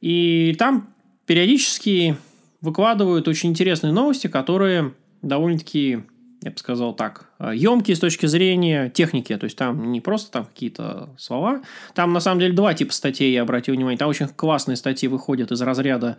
И 0.00 0.54
там 0.58 0.88
периодически 1.26 2.16
выкладывают 2.60 3.28
очень 3.28 3.50
интересные 3.50 3.92
новости, 3.92 4.26
которые 4.26 4.94
довольно-таки, 5.22 6.02
я 6.42 6.50
бы 6.50 6.56
сказал 6.58 6.94
так, 6.94 7.30
емкие 7.52 7.96
с 7.96 8.00
точки 8.00 8.26
зрения 8.26 8.88
техники. 8.90 9.36
То 9.36 9.44
есть 9.44 9.56
там 9.56 9.92
не 9.92 10.00
просто 10.00 10.30
там 10.30 10.44
какие-то 10.46 11.10
слова. 11.18 11.60
Там 11.94 12.12
на 12.12 12.20
самом 12.20 12.40
деле 12.40 12.52
два 12.54 12.74
типа 12.74 12.92
статей, 12.92 13.32
я 13.32 13.42
обратил 13.42 13.74
внимание. 13.74 13.98
Там 13.98 14.08
очень 14.08 14.28
классные 14.28 14.76
статьи 14.76 15.08
выходят 15.08 15.52
из 15.52 15.60
разряда 15.62 16.16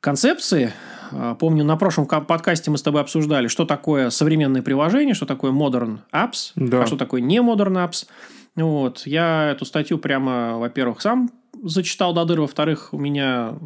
концепции. 0.00 0.72
А, 1.10 1.34
Помню, 1.34 1.64
на 1.64 1.76
прошлом 1.76 2.06
ка- 2.06 2.20
подкасте 2.20 2.70
мы 2.70 2.78
с 2.78 2.82
тобой 2.82 3.00
обсуждали, 3.00 3.48
что 3.48 3.64
такое 3.64 4.10
современное 4.10 4.62
приложение, 4.62 5.14
что 5.14 5.26
такое 5.26 5.50
modern 5.52 6.00
apps, 6.12 6.52
Да. 6.54 6.82
а 6.82 6.86
что 6.86 6.96
такое 6.96 7.20
не 7.20 7.38
modern 7.40 7.74
apps. 7.88 8.06
Вот. 8.54 9.02
Я 9.06 9.50
эту 9.50 9.64
статью 9.64 9.98
прямо, 9.98 10.58
во-первых, 10.58 11.00
сам 11.00 11.30
зачитал 11.62 12.12
до 12.12 12.24
дыр, 12.24 12.40
во-вторых, 12.40 12.92
у 12.92 12.98
меня 12.98 13.58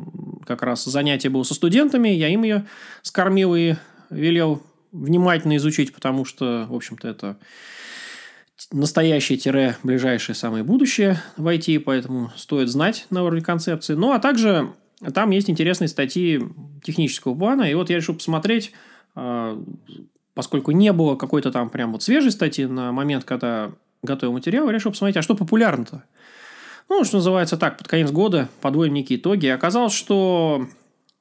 как 0.46 0.62
раз 0.62 0.84
занятие 0.84 1.28
было 1.28 1.42
со 1.42 1.54
студентами, 1.54 2.08
я 2.08 2.28
им 2.28 2.42
ее 2.42 2.66
скормил 3.02 3.54
и 3.54 3.74
велел 4.10 4.62
внимательно 4.92 5.56
изучить, 5.56 5.94
потому 5.94 6.24
что, 6.24 6.66
в 6.68 6.74
общем-то, 6.74 7.08
это 7.08 7.38
настоящее-ближайшее 8.70 10.36
самое 10.36 10.62
будущее 10.62 11.20
в 11.36 11.46
IT, 11.46 11.80
поэтому 11.80 12.30
стоит 12.36 12.68
знать 12.68 13.06
на 13.10 13.24
уровне 13.24 13.42
концепции. 13.42 13.94
Ну, 13.94 14.12
а 14.12 14.18
также 14.18 14.72
там 15.14 15.30
есть 15.30 15.50
интересные 15.50 15.88
статьи 15.88 16.40
технического 16.84 17.34
плана, 17.34 17.64
и 17.64 17.74
вот 17.74 17.90
я 17.90 17.96
решил 17.96 18.14
посмотреть, 18.14 18.72
а, 19.14 19.60
поскольку 20.34 20.70
не 20.70 20.92
было 20.92 21.16
какой-то 21.16 21.50
там 21.50 21.70
прям 21.70 21.92
вот 21.92 22.02
свежей 22.02 22.30
статьи 22.30 22.66
на 22.66 22.92
момент, 22.92 23.24
когда 23.24 23.72
готовил 24.02 24.32
материал, 24.32 24.66
я 24.66 24.72
решил 24.72 24.92
посмотреть, 24.92 25.16
а 25.16 25.22
что 25.22 25.34
популярно-то? 25.34 26.04
Ну, 26.94 27.04
что 27.04 27.16
называется 27.16 27.56
так, 27.56 27.78
под 27.78 27.88
конец 27.88 28.10
года 28.10 28.50
подводим 28.60 28.92
некие 28.92 29.18
итоги. 29.18 29.46
И 29.46 29.48
оказалось, 29.48 29.94
что 29.94 30.66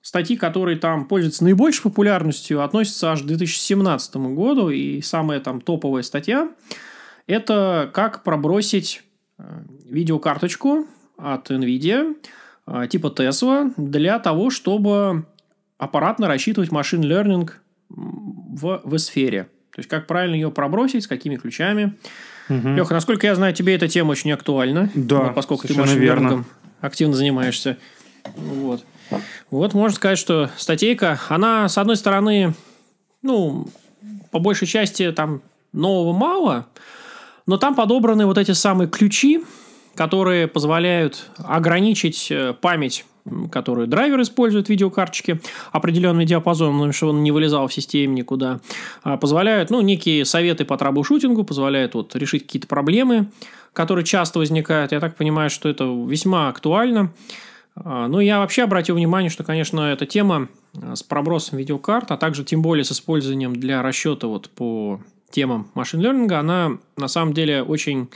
статьи, 0.01 0.35
которые 0.35 0.77
там 0.77 1.05
пользуются 1.05 1.45
наибольшей 1.45 1.83
популярностью, 1.83 2.61
относятся 2.61 3.13
аж 3.13 3.21
к 3.21 3.25
2017 3.25 4.17
году. 4.17 4.67
И 4.67 5.01
самая 5.01 5.39
там 5.39 5.61
топовая 5.61 6.03
статья– 6.03 6.51
это 7.25 7.89
как 7.93 8.21
пробросить 8.23 9.01
э, 9.39 9.43
видеокарточку 9.85 10.87
от 11.17 11.49
NVIDIA 11.49 12.17
э, 12.67 12.87
типа 12.89 13.07
Tesla 13.07 13.71
для 13.77 14.19
того, 14.19 14.49
чтобы 14.49 15.25
аппаратно 15.77 16.27
рассчитывать 16.27 16.73
машин 16.73 17.01
learning 17.01 17.49
в, 17.87 18.81
в 18.83 18.97
сфере. 18.97 19.45
То 19.71 19.79
есть, 19.79 19.89
как 19.89 20.05
правильно 20.05 20.35
ее 20.35 20.51
пробросить, 20.51 21.05
с 21.05 21.07
какими 21.07 21.37
ключами. 21.37 21.97
Мгм. 22.51 22.75
Леха, 22.75 22.93
насколько 22.93 23.27
я 23.27 23.35
знаю, 23.35 23.53
тебе 23.53 23.75
эта 23.75 23.87
тема 23.87 24.11
очень 24.11 24.31
актуальна. 24.31 24.89
Да, 24.93 25.19
Вот 25.19 25.35
поскольку 25.35 25.67
ты 25.67 25.73
совершенно 25.73 25.99
верно. 25.99 26.23
машин 26.23 26.45
активно 26.81 27.13
занимаешься. 27.15 27.77
Вот. 28.35 28.83
Вот 29.49 29.73
можно 29.73 29.95
сказать, 29.95 30.17
что 30.17 30.49
статейка, 30.57 31.19
она, 31.29 31.67
с 31.67 31.77
одной 31.77 31.95
стороны, 31.95 32.53
ну, 33.21 33.67
по 34.31 34.39
большей 34.39 34.67
части 34.67 35.11
там 35.11 35.41
нового 35.73 36.13
мало, 36.13 36.67
но 37.45 37.57
там 37.57 37.75
подобраны 37.75 38.25
вот 38.25 38.37
эти 38.37 38.51
самые 38.51 38.87
ключи, 38.87 39.43
которые 39.95 40.47
позволяют 40.47 41.29
ограничить 41.37 42.27
э, 42.31 42.53
память 42.53 43.05
которую 43.51 43.87
драйвер 43.87 44.21
использует 44.21 44.69
видеокарточки 44.69 45.39
определенный 45.71 46.25
диапазон, 46.25 46.91
чтобы 46.91 47.13
он 47.13 47.23
не 47.23 47.31
вылезал 47.31 47.67
в 47.67 47.73
системе 47.73 48.15
никуда, 48.15 48.59
а 49.03 49.17
позволяют, 49.17 49.69
ну, 49.69 49.81
некие 49.81 50.25
советы 50.25 50.65
по 50.65 50.75
трабл-шутингу, 50.75 51.43
позволяют 51.43 51.93
вот 51.93 52.15
решить 52.15 52.43
какие-то 52.43 52.67
проблемы, 52.67 53.29
которые 53.73 54.05
часто 54.05 54.39
возникают. 54.39 54.91
Я 54.91 54.99
так 54.99 55.15
понимаю, 55.15 55.49
что 55.49 55.69
это 55.69 55.85
весьма 55.85 56.49
актуально. 56.49 57.13
А, 57.75 58.07
ну, 58.07 58.19
я 58.19 58.39
вообще 58.39 58.63
обратил 58.63 58.95
внимание, 58.95 59.29
что, 59.29 59.43
конечно, 59.43 59.81
эта 59.81 60.05
тема 60.05 60.49
э, 60.73 60.95
с 60.95 61.03
пробросом 61.03 61.57
видеокарт, 61.57 62.11
а 62.11 62.17
также 62.17 62.43
тем 62.43 62.61
более 62.61 62.83
с 62.83 62.91
использованием 62.91 63.55
для 63.55 63.81
расчета 63.81 64.27
вот 64.27 64.49
по 64.49 64.99
темам 65.29 65.69
машин 65.73 66.01
learning, 66.01 66.33
она 66.33 66.77
на 66.97 67.07
самом 67.07 67.33
деле 67.33 67.63
очень 67.63 68.09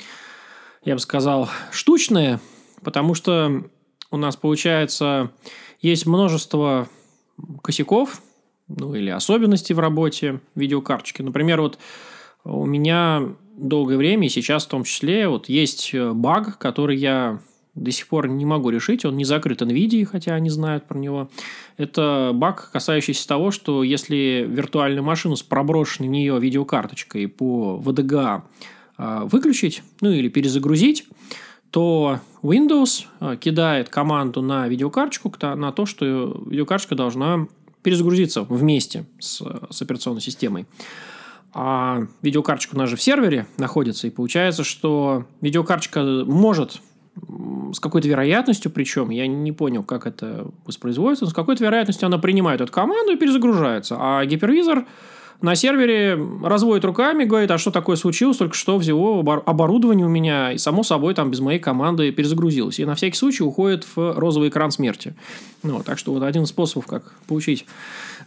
я 0.85 0.93
бы 0.93 0.99
сказал, 0.99 1.49
штучные, 1.71 2.39
потому 2.83 3.15
что 3.15 3.63
у 4.15 4.17
нас, 4.17 4.35
получается, 4.35 5.31
есть 5.81 6.05
множество 6.05 6.89
косяков, 7.61 8.21
ну, 8.67 8.95
или 8.95 9.09
особенностей 9.09 9.73
в 9.73 9.79
работе 9.79 10.39
видеокарточки. 10.55 11.21
Например, 11.21 11.61
вот 11.61 11.77
у 12.43 12.65
меня 12.65 13.23
долгое 13.55 13.97
время, 13.97 14.27
и 14.27 14.29
сейчас 14.29 14.65
в 14.65 14.69
том 14.69 14.83
числе, 14.83 15.27
вот 15.27 15.49
есть 15.49 15.93
баг, 15.93 16.57
который 16.57 16.97
я 16.97 17.39
до 17.75 17.91
сих 17.91 18.07
пор 18.07 18.29
не 18.29 18.45
могу 18.45 18.69
решить. 18.69 19.03
Он 19.05 19.17
не 19.17 19.25
закрыт 19.25 19.61
NVIDIA, 19.61 20.05
хотя 20.05 20.33
они 20.33 20.49
знают 20.49 20.87
про 20.87 20.97
него. 20.97 21.29
Это 21.77 22.31
баг, 22.33 22.71
касающийся 22.71 23.27
того, 23.27 23.51
что 23.51 23.83
если 23.83 24.45
виртуальную 24.47 25.03
машину 25.03 25.35
с 25.35 25.43
проброшенной 25.43 26.07
в 26.07 26.11
нее 26.11 26.39
видеокарточкой 26.39 27.27
по 27.27 27.81
VDGA 27.83 28.43
а, 28.97 29.25
выключить, 29.25 29.83
ну 29.99 30.09
или 30.09 30.29
перезагрузить, 30.29 31.05
то 31.71 32.19
Windows 32.41 33.05
а, 33.19 33.35
кидает 33.35 33.89
команду 33.89 34.41
на 34.41 34.67
видеокарточку 34.67 35.33
на 35.41 35.71
то, 35.71 35.85
что 35.85 36.43
видеокарточка 36.47 36.95
должна 36.95 37.47
перезагрузиться 37.83 38.41
вместе 38.41 39.05
с, 39.19 39.41
с 39.69 39.81
операционной 39.81 40.21
системой. 40.21 40.65
А 41.53 42.01
видеокарточка 42.21 42.75
у 42.75 42.77
нас 42.77 42.89
же 42.89 42.95
в 42.95 43.01
сервере 43.01 43.47
находится, 43.57 44.07
и 44.07 44.09
получается, 44.09 44.63
что 44.63 45.25
видеокарточка 45.41 46.03
может 46.25 46.81
с 47.73 47.79
какой-то 47.79 48.07
вероятностью, 48.07 48.71
причем 48.71 49.09
я 49.09 49.27
не 49.27 49.51
понял, 49.51 49.83
как 49.83 50.05
это 50.05 50.47
воспроизводится, 50.65 51.25
но 51.25 51.31
с 51.31 51.33
какой-то 51.33 51.63
вероятностью 51.63 52.07
она 52.07 52.17
принимает 52.17 52.61
эту 52.61 52.71
команду 52.71 53.13
и 53.13 53.15
перезагружается. 53.15 53.95
А 53.99 54.25
гипервизор 54.25 54.85
на 55.41 55.55
сервере 55.55 56.17
разводит 56.43 56.85
руками, 56.85 57.23
говорит, 57.25 57.51
а 57.51 57.57
что 57.57 57.71
такое 57.71 57.95
случилось, 57.95 58.37
только 58.37 58.55
что 58.55 58.77
взяло 58.77 59.19
оборудование 59.45 60.05
у 60.05 60.09
меня, 60.09 60.51
и 60.53 60.57
само 60.57 60.83
собой 60.83 61.13
там 61.13 61.31
без 61.31 61.39
моей 61.39 61.59
команды 61.59 62.11
перезагрузилось. 62.11 62.79
И 62.79 62.85
на 62.85 62.95
всякий 62.95 63.17
случай 63.17 63.43
уходит 63.43 63.85
в 63.95 64.13
розовый 64.17 64.49
экран 64.49 64.71
смерти. 64.71 65.15
Ну, 65.63 65.81
так 65.83 65.99
что 65.99 66.13
вот 66.13 66.23
один 66.23 66.43
из 66.43 66.49
способов, 66.49 66.87
как 66.87 67.13
получить 67.27 67.65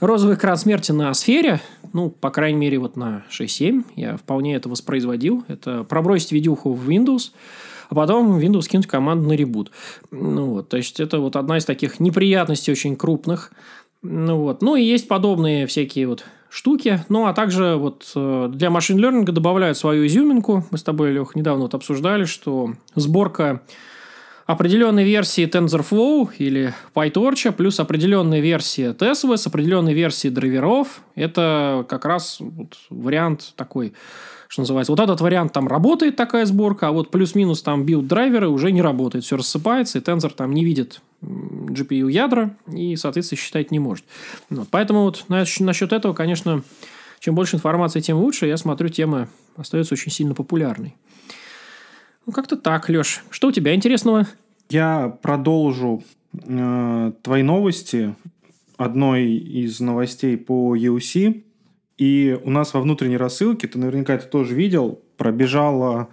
розовый 0.01 0.37
экран 0.37 0.57
смерти 0.57 0.93
на 0.93 1.13
сфере, 1.15 1.61
ну, 1.93 2.11
по 2.11 2.31
крайней 2.31 2.59
мере, 2.59 2.79
вот 2.79 2.97
на 2.97 3.25
6.7, 3.31 3.85
я 3.97 4.17
вполне 4.17 4.55
это 4.55 4.69
воспроизводил, 4.69 5.45
это 5.49 5.85
пробросить 5.85 6.33
видюху 6.33 6.73
в 6.73 6.89
Windows, 6.89 7.33
а 7.89 7.95
потом 7.95 8.39
Windows 8.39 8.69
кинуть 8.69 8.87
команду 8.87 9.29
на 9.29 9.33
ребут. 9.33 9.73
Ну, 10.11 10.51
вот, 10.51 10.69
то 10.69 10.77
есть, 10.77 11.01
это 11.01 11.21
вот 11.21 11.37
одна 11.37 11.59
из 11.59 11.65
таких 11.65 12.01
неприятностей 12.01 12.71
очень 12.71 12.97
крупных. 12.97 13.53
Ну, 14.03 14.39
вот. 14.39 14.63
Ну, 14.63 14.77
и 14.77 14.85
есть 14.85 15.09
подобные 15.09 15.67
всякие 15.67 16.07
вот 16.07 16.25
штуки. 16.51 17.05
Ну, 17.09 17.27
а 17.27 17.35
также 17.35 17.77
вот 17.77 18.11
э, 18.15 18.49
для 18.53 18.71
machine 18.71 18.99
learning 18.99 19.25
добавляют 19.25 19.77
свою 19.77 20.07
изюминку. 20.07 20.65
Мы 20.71 20.79
с 20.79 20.83
тобой, 20.83 21.13
Лех, 21.13 21.35
недавно 21.35 21.63
вот 21.63 21.75
обсуждали, 21.75 22.25
что 22.25 22.75
сборка 22.95 23.63
определенной 24.47 25.05
версии 25.05 25.47
TensorFlow 25.47 26.31
или 26.39 26.73
PyTorch 26.95 27.53
плюс 27.53 27.81
определенная 27.81 28.41
версия 28.41 28.93
TSV 28.93 29.37
с 29.37 29.47
определенной 29.47 29.93
версией 29.93 30.33
драйверов. 30.33 31.03
Это 31.15 31.85
как 31.87 32.07
раз 32.07 32.39
вот 32.41 32.75
вариант 32.89 33.53
такой 33.57 33.93
что 34.49 34.63
называется. 34.63 34.93
Вот 34.93 35.01
этот 35.01 35.21
вариант 35.21 35.53
там 35.53 35.69
работает 35.69 36.17
такая 36.17 36.47
сборка, 36.47 36.89
а 36.89 36.93
вот 36.93 37.11
плюс-минус 37.11 37.63
там 37.63 37.85
билд-драйверы 37.85 38.49
уже 38.49 38.73
не 38.73 38.83
работает. 38.83 39.25
Все 39.25 39.37
рассыпается, 39.37 39.99
и 39.99 40.01
тензор 40.01 40.33
там 40.33 40.53
не 40.53 40.65
видит 40.65 41.03
GPU 41.23 42.11
ядра 42.11 42.57
и, 42.73 42.97
соответственно, 42.97 43.39
считать 43.39 43.71
не 43.71 43.79
может. 43.79 44.05
Вот. 44.49 44.69
Поэтому 44.71 45.03
вот 45.03 45.27
насчет 45.29 45.93
этого, 45.93 46.15
конечно, 46.15 46.63
чем 47.21 47.35
больше 47.35 47.57
информации, 47.57 48.01
тем 48.01 48.17
лучше. 48.17 48.47
Я 48.47 48.57
смотрю, 48.57 48.89
тема 48.89 49.29
остается 49.57 49.95
очень 49.95 50.11
сильно 50.11 50.35
популярной. 50.35 50.97
Ну, 52.25 52.33
как-то 52.33 52.57
так, 52.57 52.89
Леш. 52.89 53.25
Что 53.31 53.49
у 53.49 53.53
тебя 53.53 53.75
интересного? 53.75 54.27
Я 54.71 55.09
продолжу 55.23 56.03
э, 56.33 57.13
твои 57.23 57.43
новости. 57.43 58.15
Одной 58.79 59.27
из 59.33 59.81
новостей 59.81 60.37
по 60.37 60.77
EUC. 60.77 61.43
И 61.99 62.39
у 62.45 62.51
нас 62.51 62.73
во 62.75 62.81
внутренней 62.81 63.17
рассылке, 63.17 63.67
ты 63.67 63.77
наверняка 63.77 64.15
это 64.15 64.27
тоже 64.27 64.55
видел, 64.55 65.01
пробежала 65.17 66.09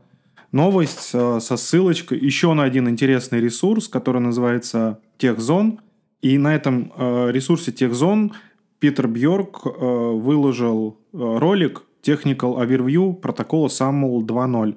новость 0.51 1.11
э, 1.13 1.39
со 1.39 1.57
ссылочкой 1.57 2.17
еще 2.17 2.53
на 2.53 2.63
один 2.63 2.89
интересный 2.89 3.39
ресурс, 3.39 3.87
который 3.87 4.21
называется 4.21 4.99
Техзон. 5.17 5.79
И 6.21 6.39
на 6.39 6.55
этом 6.55 6.91
э, 6.97 7.31
ресурсе 7.31 7.71
Техзон 7.71 8.33
Питер 8.79 9.07
Бьорк 9.07 9.61
э, 9.65 9.69
выложил 9.69 10.97
ролик 11.13 11.83
Technical 12.03 12.57
Overview 12.59 13.13
протокола 13.13 13.67
SAML 13.67 14.25
2.0. 14.25 14.75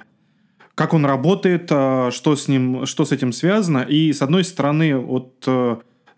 Как 0.74 0.94
он 0.94 1.06
работает, 1.06 1.64
что 1.64 2.36
с 2.36 2.46
ним, 2.46 2.86
что 2.86 3.04
с 3.04 3.10
этим 3.10 3.32
связано. 3.32 3.78
И 3.78 4.12
с 4.12 4.22
одной 4.22 4.44
стороны, 4.44 4.96
вот 4.96 5.44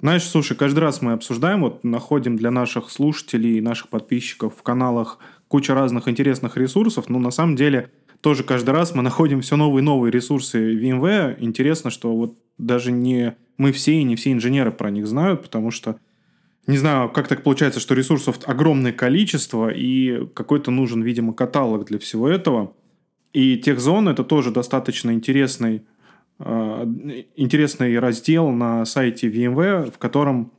знаешь, 0.00 0.24
слушай, 0.24 0.56
каждый 0.56 0.78
раз 0.78 1.02
мы 1.02 1.12
обсуждаем, 1.12 1.60
вот 1.60 1.84
находим 1.84 2.36
для 2.36 2.50
наших 2.50 2.90
слушателей 2.90 3.58
и 3.58 3.60
наших 3.60 3.88
подписчиков 3.88 4.54
в 4.56 4.62
каналах 4.62 5.18
кучу 5.48 5.74
разных 5.74 6.08
интересных 6.08 6.56
ресурсов, 6.56 7.08
но 7.08 7.18
на 7.18 7.30
самом 7.30 7.56
деле 7.56 7.90
тоже 8.20 8.42
каждый 8.44 8.70
раз 8.70 8.94
мы 8.94 9.02
находим 9.02 9.40
все 9.40 9.56
новые 9.56 9.82
и 9.82 9.84
новые 9.84 10.10
ресурсы 10.10 10.74
VMware. 10.74 11.36
Интересно, 11.40 11.90
что 11.90 12.14
вот 12.16 12.34
даже 12.56 12.92
не 12.92 13.36
мы 13.58 13.72
все 13.72 13.92
и 13.92 14.02
не 14.04 14.16
все 14.16 14.32
инженеры 14.32 14.72
про 14.72 14.90
них 14.90 15.06
знают, 15.06 15.42
потому 15.42 15.70
что 15.70 15.96
не 16.66 16.78
знаю, 16.78 17.10
как 17.10 17.28
так 17.28 17.42
получается, 17.42 17.80
что 17.80 17.94
ресурсов 17.94 18.38
огромное 18.44 18.92
количество, 18.92 19.70
и 19.70 20.26
какой-то 20.34 20.70
нужен, 20.70 21.02
видимо, 21.02 21.32
каталог 21.32 21.84
для 21.86 21.98
всего 21.98 22.28
этого. 22.28 22.74
И 23.32 23.56
техзон 23.58 24.08
это 24.08 24.24
тоже 24.24 24.50
достаточно 24.50 25.10
интересный 25.12 25.82
интересный 26.40 27.98
раздел 27.98 28.48
на 28.50 28.84
сайте 28.86 29.28
VMware, 29.28 29.92
в 29.92 29.98
котором 29.98 30.52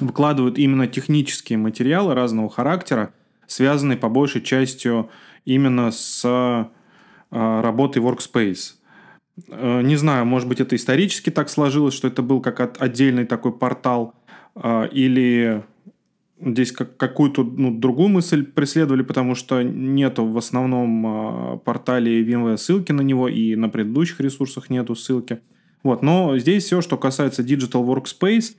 выкладывают 0.00 0.58
именно 0.58 0.88
технические 0.88 1.58
материалы 1.58 2.14
разного 2.14 2.50
характера, 2.50 3.14
связанные 3.46 3.96
по 3.96 4.08
большей 4.08 4.42
частью 4.42 5.08
именно 5.44 5.92
с 5.92 6.22
э, 6.24 6.64
работой 7.30 8.02
Workspace. 8.02 8.74
Э, 9.48 9.82
не 9.82 9.94
знаю, 9.94 10.26
может 10.26 10.48
быть, 10.48 10.60
это 10.60 10.74
исторически 10.74 11.30
так 11.30 11.48
сложилось, 11.48 11.94
что 11.94 12.08
это 12.08 12.22
был 12.22 12.40
как 12.40 12.82
отдельный 12.82 13.24
такой 13.24 13.52
портал, 13.52 14.14
или 14.92 15.64
здесь 16.40 16.72
как, 16.72 16.96
какую-то 16.96 17.44
ну, 17.44 17.72
другую 17.72 18.08
мысль 18.08 18.44
преследовали, 18.44 19.02
потому 19.02 19.34
что 19.34 19.62
нету 19.62 20.26
в 20.26 20.36
основном 20.36 21.54
э, 21.54 21.58
портале 21.58 22.22
VMware 22.22 22.56
ссылки 22.56 22.92
на 22.92 23.02
него, 23.02 23.28
и 23.28 23.54
на 23.56 23.68
предыдущих 23.68 24.20
ресурсах 24.20 24.70
нету 24.70 24.94
ссылки. 24.94 25.40
Вот, 25.82 26.02
но 26.02 26.36
здесь 26.38 26.64
все, 26.64 26.80
что 26.80 26.96
касается 26.96 27.42
Digital 27.42 27.84
Workspace, 27.84 28.56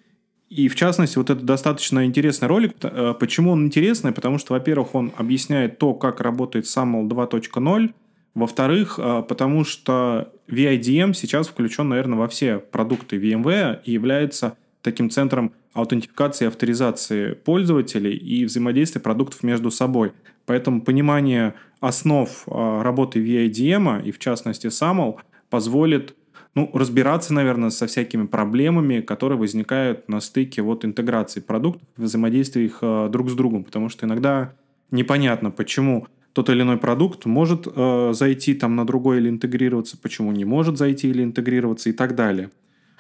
и 0.50 0.68
в 0.68 0.76
частности, 0.76 1.18
вот 1.18 1.30
это 1.30 1.44
достаточно 1.44 2.06
интересный 2.06 2.48
ролик. 2.48 2.76
Э, 2.84 3.14
почему 3.20 3.52
он 3.52 3.66
интересный? 3.66 4.12
Потому 4.12 4.38
что, 4.38 4.54
во-первых, 4.54 4.96
он 4.96 5.12
объясняет 5.18 5.80
то, 5.80 5.94
как 5.94 6.22
работает 6.22 6.66
SAML 6.66 7.08
2.0, 7.08 7.94
во-вторых, 8.36 9.00
э, 9.00 9.24
потому 9.28 9.64
что 9.64 10.32
VIDM 10.48 11.14
сейчас 11.14 11.48
включен, 11.48 11.90
наверное, 11.90 12.20
во 12.20 12.28
все 12.28 12.60
продукты 12.60 13.18
VMware 13.18 13.82
и 13.84 13.92
является 13.92 14.58
таким 14.86 15.10
центром 15.10 15.52
аутентификации 15.74 16.46
и 16.46 16.48
авторизации 16.48 17.34
пользователей 17.34 18.16
и 18.16 18.46
взаимодействия 18.46 19.02
продуктов 19.02 19.44
между 19.44 19.72
собой. 19.72 20.14
Поэтому 20.46 20.82
понимание 20.82 21.56
основ 21.80 22.30
а, 22.48 22.84
работы 22.84 23.20
VIDM 23.20 24.04
и 24.04 24.12
в 24.12 24.20
частности 24.20 24.68
SAML 24.68 25.18
позволит 25.50 26.16
ну, 26.54 26.70
разбираться, 26.74 27.34
наверное, 27.34 27.72
со 27.72 27.88
всякими 27.88 28.28
проблемами, 28.28 29.02
которые 29.02 29.38
возникают 29.38 30.08
на 30.08 30.22
стыке 30.22 30.62
вот 30.62 30.86
интеграции 30.86 31.42
продуктов, 31.42 31.82
взаимодействия 31.98 32.64
их 32.64 32.78
э, 32.82 33.10
друг 33.12 33.30
с 33.30 33.34
другом, 33.34 33.66
потому 33.66 33.90
что 33.90 34.06
иногда 34.06 34.54
непонятно, 34.90 35.52
почему 35.52 36.08
тот 36.32 36.50
или 36.50 36.62
иной 36.62 36.78
продукт 36.78 37.26
может 37.26 37.68
э, 37.68 38.12
зайти 38.14 38.54
там 38.54 38.76
на 38.78 38.86
другой 38.86 39.18
или 39.18 39.30
интегрироваться, 39.30 39.98
почему 39.98 40.32
не 40.32 40.46
может 40.46 40.78
зайти 40.78 41.10
или 41.10 41.24
интегрироваться 41.24 41.90
и 41.90 41.94
так 41.94 42.16
далее. 42.16 42.52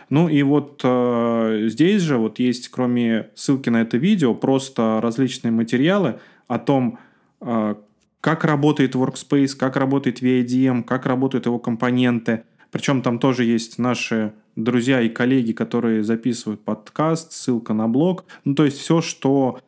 Ну 0.09 0.29
и 0.29 0.43
вот 0.43 0.81
э, 0.83 1.67
здесь 1.69 2.01
же 2.01 2.17
вот 2.17 2.39
есть, 2.39 2.69
кроме 2.69 3.29
ссылки 3.35 3.69
на 3.69 3.81
это 3.81 3.97
видео, 3.97 4.33
просто 4.35 4.99
различные 5.01 5.51
материалы 5.51 6.19
о 6.47 6.59
том, 6.59 6.99
э, 7.41 7.75
как 8.21 8.43
работает 8.43 8.95
Workspace, 8.95 9.55
как 9.55 9.75
работает 9.75 10.21
VIDM, 10.21 10.83
как 10.83 11.05
работают 11.05 11.45
его 11.45 11.59
компоненты, 11.59 12.43
Причем 12.71 13.01
там 13.01 13.19
тоже 13.19 13.43
есть 13.45 13.77
наши 13.77 14.33
друзья 14.55 15.01
и 15.01 15.09
коллеги, 15.09 15.51
которые 15.51 16.03
записывают 16.03 16.61
подкаст, 16.61 17.31
ссылка 17.31 17.73
на 17.73 17.87
блог. 17.87 18.25
Ну, 18.43 18.55
то 18.55 18.65
есть 18.65 18.79
все, 18.79 19.01
что 19.01 19.59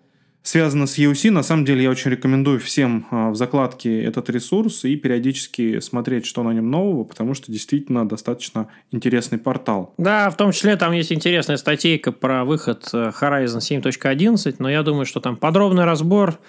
связано 0.47 0.87
с 0.87 0.97
EUC, 0.97 1.29
на 1.29 1.43
самом 1.43 1.65
деле 1.65 1.83
я 1.83 1.89
очень 1.89 2.09
рекомендую 2.09 2.61
всем 2.61 3.05
а, 3.11 3.31
в 3.31 3.35
закладке 3.35 4.01
этот 4.01 4.29
ресурс 4.29 4.85
и 4.85 4.95
периодически 4.95 5.81
смотреть, 5.81 6.25
что 6.25 6.41
на 6.41 6.51
нем 6.51 6.71
нового, 6.71 7.03
потому 7.03 7.33
что 7.33 7.51
действительно 7.51 8.07
достаточно 8.07 8.69
интересный 8.91 9.39
портал. 9.39 9.93
Да, 9.97 10.29
в 10.29 10.37
том 10.37 10.53
числе 10.53 10.77
там 10.77 10.93
есть 10.93 11.11
интересная 11.11 11.57
статейка 11.57 12.13
про 12.13 12.45
выход 12.45 12.87
э, 12.93 13.11
Horizon 13.19 13.59
7.11, 13.59 14.55
но 14.59 14.69
я 14.69 14.83
думаю, 14.83 15.05
что 15.05 15.19
там 15.19 15.35
подробный 15.35 15.83
разбор 15.83 16.39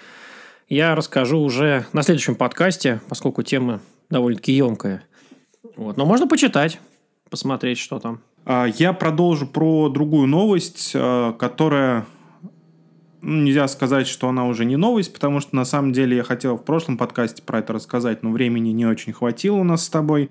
я 0.69 0.95
расскажу 0.95 1.39
уже 1.39 1.85
на 1.91 2.01
следующем 2.01 2.35
подкасте, 2.35 3.01
поскольку 3.09 3.43
тема 3.43 3.81
довольно-таки 4.09 4.53
емкая. 4.53 5.03
Вот. 5.75 5.97
Но 5.97 6.05
можно 6.05 6.25
почитать, 6.25 6.79
посмотреть, 7.29 7.79
что 7.79 7.99
там. 7.99 8.21
А, 8.45 8.65
я 8.65 8.93
продолжу 8.93 9.45
про 9.45 9.89
другую 9.89 10.27
новость, 10.27 10.93
а, 10.95 11.33
которая 11.33 12.05
нельзя 13.21 13.67
сказать, 13.67 14.07
что 14.07 14.29
она 14.29 14.45
уже 14.45 14.65
не 14.65 14.77
новость, 14.77 15.13
потому 15.13 15.39
что 15.39 15.55
на 15.55 15.65
самом 15.65 15.93
деле 15.93 16.17
я 16.17 16.23
хотел 16.23 16.57
в 16.57 16.63
прошлом 16.63 16.97
подкасте 16.97 17.41
про 17.41 17.59
это 17.59 17.73
рассказать, 17.73 18.23
но 18.23 18.31
времени 18.31 18.69
не 18.69 18.85
очень 18.85 19.13
хватило 19.13 19.57
у 19.57 19.63
нас 19.63 19.85
с 19.85 19.89
тобой. 19.89 20.29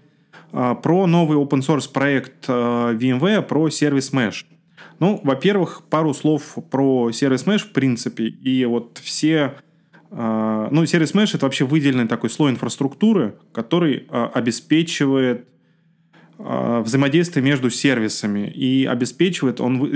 А, 0.52 0.74
про 0.74 1.06
новый 1.06 1.38
open 1.38 1.60
source 1.60 1.90
проект 1.92 2.48
VMware, 2.48 3.42
про 3.42 3.68
сервис 3.70 4.12
Mesh. 4.12 4.44
Ну, 5.00 5.20
во-первых, 5.22 5.82
пару 5.88 6.12
слов 6.14 6.56
про 6.70 7.12
сервис 7.12 7.44
Mesh 7.46 7.60
в 7.60 7.72
принципе. 7.72 8.28
И 8.28 8.64
вот 8.64 8.98
все... 9.02 9.54
Ну, 10.10 10.86
сервис 10.86 11.14
Mesh 11.14 11.36
это 11.36 11.44
вообще 11.44 11.66
выделенный 11.66 12.08
такой 12.08 12.30
слой 12.30 12.50
инфраструктуры, 12.50 13.36
который 13.52 14.06
обеспечивает 14.08 15.42
а, 15.42 15.57
взаимодействие 16.38 17.44
между 17.44 17.68
сервисами 17.68 18.48
и 18.48 18.84
обеспечивает, 18.84 19.60
он 19.60 19.90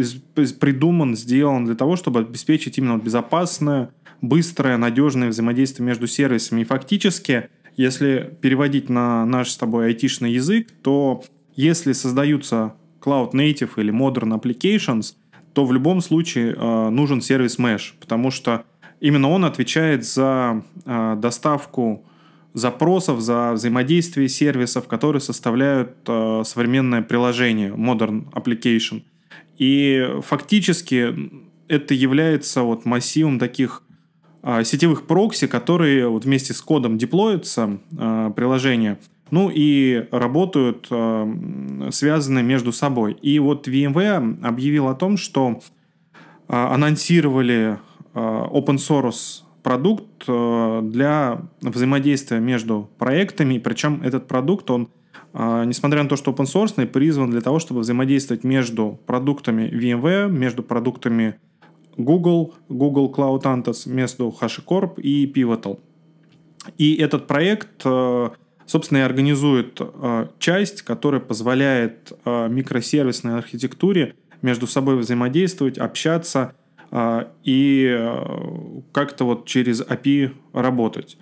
придуман, 0.58 1.16
сделан 1.16 1.64
для 1.64 1.76
того, 1.76 1.96
чтобы 1.96 2.20
обеспечить 2.20 2.78
именно 2.78 2.98
безопасное, 2.98 3.90
быстрое, 4.20 4.76
надежное 4.76 5.28
взаимодействие 5.28 5.86
между 5.86 6.06
сервисами. 6.06 6.62
И 6.62 6.64
фактически, 6.64 7.48
если 7.76 8.36
переводить 8.40 8.88
на 8.88 9.24
наш 9.24 9.50
с 9.50 9.56
тобой 9.56 9.86
айтишный 9.86 10.32
язык, 10.32 10.68
то 10.82 11.22
если 11.54 11.92
создаются 11.92 12.74
Cloud 13.00 13.32
Native 13.32 13.70
или 13.76 13.92
Modern 13.92 14.40
Applications, 14.40 15.14
то 15.52 15.64
в 15.64 15.72
любом 15.72 16.00
случае 16.00 16.54
э, 16.54 16.88
нужен 16.90 17.20
сервис 17.20 17.58
Mesh, 17.58 17.92
потому 18.00 18.30
что 18.30 18.64
именно 19.00 19.28
он 19.28 19.44
отвечает 19.44 20.04
за 20.04 20.62
э, 20.86 21.16
доставку 21.20 22.04
запросов, 22.54 23.20
за 23.20 23.52
взаимодействие 23.52 24.28
сервисов, 24.28 24.86
которые 24.86 25.20
составляют 25.20 25.96
э, 26.06 26.42
современное 26.44 27.02
приложение, 27.02 27.70
Modern 27.70 28.30
Application. 28.32 29.02
И 29.58 30.06
фактически 30.22 31.14
это 31.68 31.94
является 31.94 32.62
вот 32.62 32.84
массивом 32.84 33.38
таких 33.38 33.82
э, 34.42 34.64
сетевых 34.64 35.06
прокси, 35.06 35.46
которые 35.46 36.08
вот 36.08 36.24
вместе 36.24 36.52
с 36.52 36.60
кодом 36.60 36.98
деплоятся 36.98 37.78
э, 37.96 38.30
приложения, 38.36 38.98
ну 39.30 39.50
и 39.52 40.06
работают 40.10 40.88
э, 40.90 41.88
связаны 41.90 42.42
между 42.42 42.72
собой. 42.72 43.14
И 43.22 43.38
вот 43.38 43.66
VMware 43.66 44.44
объявил 44.44 44.88
о 44.88 44.94
том, 44.94 45.16
что 45.16 45.60
э, 46.48 46.54
анонсировали 46.54 47.78
э, 48.14 48.18
open 48.18 48.76
source 48.76 49.42
продукт 49.62 50.24
э, 50.26 50.80
для 50.84 51.42
взаимодействия 51.60 52.40
между 52.40 52.90
проектами, 52.98 53.58
причем 53.58 54.02
этот 54.02 54.26
продукт, 54.26 54.70
он, 54.70 54.88
э, 55.32 55.64
несмотря 55.66 56.02
на 56.02 56.08
то, 56.08 56.16
что 56.16 56.32
open 56.32 56.44
source, 56.44 56.86
призван 56.86 57.30
для 57.30 57.40
того, 57.40 57.58
чтобы 57.58 57.80
взаимодействовать 57.80 58.44
между 58.44 58.98
продуктами 59.06 59.70
VMware, 59.72 60.28
между 60.28 60.62
продуктами 60.62 61.36
Google, 61.96 62.54
Google 62.68 63.12
Cloud 63.14 63.42
Antos, 63.42 63.88
между 63.88 64.34
HashiCorp 64.40 65.00
и 65.00 65.30
Pivotal. 65.32 65.78
И 66.78 66.94
этот 66.96 67.26
проект, 67.26 67.82
э, 67.84 68.30
собственно, 68.66 68.98
и 68.98 69.02
организует 69.02 69.80
часть, 70.38 70.82
которая 70.82 71.20
позволяет 71.20 72.12
микросервисной 72.24 73.36
архитектуре 73.36 74.14
между 74.40 74.66
собой 74.66 74.96
взаимодействовать, 74.96 75.78
общаться– 75.78 76.54
и 77.42 77.86
э, 77.88 78.80
как-то 78.92 79.24
вот 79.24 79.46
через 79.46 79.80
API 79.80 80.34
работать. 80.52 81.16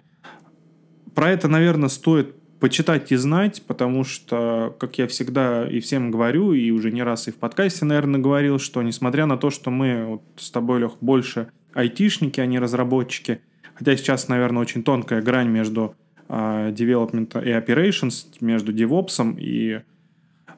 Про 1.15 1.31
это, 1.31 1.47
наверное, 1.47 1.89
стоит 1.89 2.35
почитать 2.59 3.13
и 3.13 3.17
знать, 3.17 3.63
потому 3.67 4.03
что, 4.05 4.77
как 4.81 4.99
я 4.99 5.07
всегда 5.07 5.69
и 5.69 5.79
всем 5.81 6.11
говорю, 6.11 6.53
и 6.53 6.71
уже 6.73 6.91
не 6.91 7.03
раз 7.03 7.29
и 7.29 7.31
в 7.31 7.37
подкасте, 7.37 7.85
наверное, 7.85 8.21
говорил, 8.21 8.59
что 8.59 8.83
несмотря 8.83 9.27
на 9.27 9.37
то, 9.37 9.51
что 9.51 9.71
мы 9.71 10.05
вот 10.07 10.23
с 10.37 10.51
тобой, 10.51 10.81
Лех, 10.81 10.95
больше 11.01 11.51
айтишники, 11.73 12.41
а 12.41 12.47
не 12.47 12.59
разработчики, 12.59 13.41
хотя 13.75 13.97
сейчас, 13.97 14.29
наверное, 14.29 14.63
очень 14.63 14.83
тонкая 14.83 15.23
грань 15.23 15.49
между 15.49 15.95
uh, 16.29 16.75
development 16.75 17.43
и 17.45 17.51
operations, 17.51 18.27
между 18.41 18.73
DevOps 18.73 19.39
и 19.39 19.83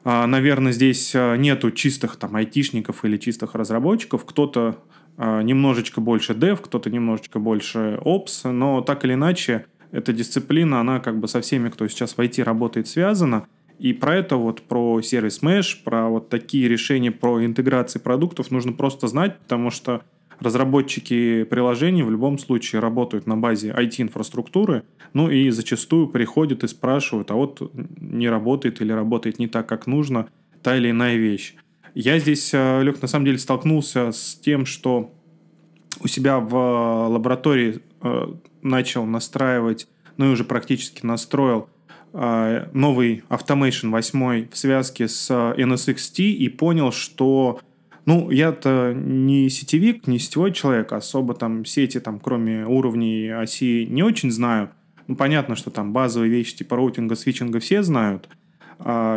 uh, 0.03 0.25
наверное, 0.25 0.71
здесь 0.71 1.13
нету 1.13 1.71
чистых 1.71 2.15
там 2.15 2.35
айтишников 2.35 3.05
или 3.05 3.17
чистых 3.17 3.55
разработчиков. 3.55 4.25
Кто-то 4.25 4.59
а, 4.69 4.77
немножечко 5.17 6.01
больше 6.01 6.33
dev, 6.33 6.57
кто-то 6.61 6.89
немножечко 6.89 7.39
больше 7.39 7.99
ops, 8.03 8.49
но 8.49 8.81
так 8.81 9.05
или 9.05 9.13
иначе 9.13 9.65
эта 9.91 10.11
дисциплина, 10.11 10.79
она 10.79 10.99
как 10.99 11.19
бы 11.19 11.27
со 11.27 11.39
всеми, 11.41 11.69
кто 11.69 11.87
сейчас 11.87 12.13
в 12.13 12.19
IT 12.19 12.43
работает, 12.43 12.87
связана. 12.87 13.47
И 13.79 13.93
про 13.93 14.15
это 14.15 14.37
вот, 14.37 14.61
про 14.61 15.01
сервис 15.01 15.41
Mesh, 15.43 15.83
про 15.83 16.07
вот 16.07 16.29
такие 16.29 16.67
решения, 16.67 17.11
про 17.11 17.45
интеграции 17.45 17.99
продуктов 17.99 18.49
нужно 18.49 18.73
просто 18.73 19.07
знать, 19.07 19.37
потому 19.39 19.69
что 19.69 20.03
разработчики 20.39 21.43
приложений 21.43 22.03
в 22.03 22.11
любом 22.11 22.37
случае 22.37 22.81
работают 22.81 23.27
на 23.27 23.37
базе 23.37 23.69
IT-инфраструктуры, 23.71 24.83
ну 25.13 25.29
и 25.29 25.49
зачастую 25.49 26.07
приходят 26.07 26.63
и 26.63 26.67
спрашивают, 26.67 27.29
а 27.31 27.35
вот 27.35 27.71
не 27.73 28.29
работает 28.29 28.81
или 28.81 28.91
работает 28.91 29.37
не 29.39 29.47
так, 29.47 29.67
как 29.67 29.85
нужно 29.85 30.27
та 30.61 30.77
или 30.77 30.89
иная 30.89 31.17
вещь. 31.17 31.55
Я 31.95 32.17
здесь, 32.17 32.51
э, 32.53 32.81
Лех, 32.81 33.01
на 33.01 33.07
самом 33.07 33.25
деле 33.25 33.37
столкнулся 33.37 34.11
с 34.11 34.35
тем, 34.35 34.65
что 34.65 35.13
у 36.01 36.07
себя 36.07 36.39
в 36.39 36.55
э, 36.55 37.07
лаборатории 37.13 37.81
э, 38.01 38.33
начал 38.63 39.05
настраивать, 39.05 39.87
ну 40.17 40.27
и 40.27 40.29
уже 40.29 40.43
практически 40.43 41.05
настроил 41.05 41.69
новый 42.15 43.23
Automation 43.29 43.89
8 43.89 44.49
в 44.51 44.55
связке 44.55 45.07
с 45.07 45.31
NSXT 45.31 46.21
и 46.21 46.47
понял, 46.47 46.91
что 46.91 47.59
ну, 48.05 48.29
я-то 48.29 48.93
не 48.95 49.49
сетевик, 49.49 50.05
не 50.05 50.19
сетевой 50.19 50.51
человек, 50.51 50.93
особо 50.93 51.33
там 51.33 51.65
сети, 51.65 51.99
там, 51.99 52.19
кроме 52.19 52.67
уровней 52.67 53.29
оси, 53.29 53.87
не 53.89 54.03
очень 54.03 54.29
знаю. 54.29 54.69
Ну, 55.07 55.15
понятно, 55.15 55.55
что 55.55 55.71
там 55.71 55.91
базовые 55.91 56.29
вещи 56.29 56.57
типа 56.57 56.75
роутинга, 56.75 57.15
свитчинга 57.15 57.59
все 57.59 57.81
знают– 57.81 58.29
а, 58.37 58.42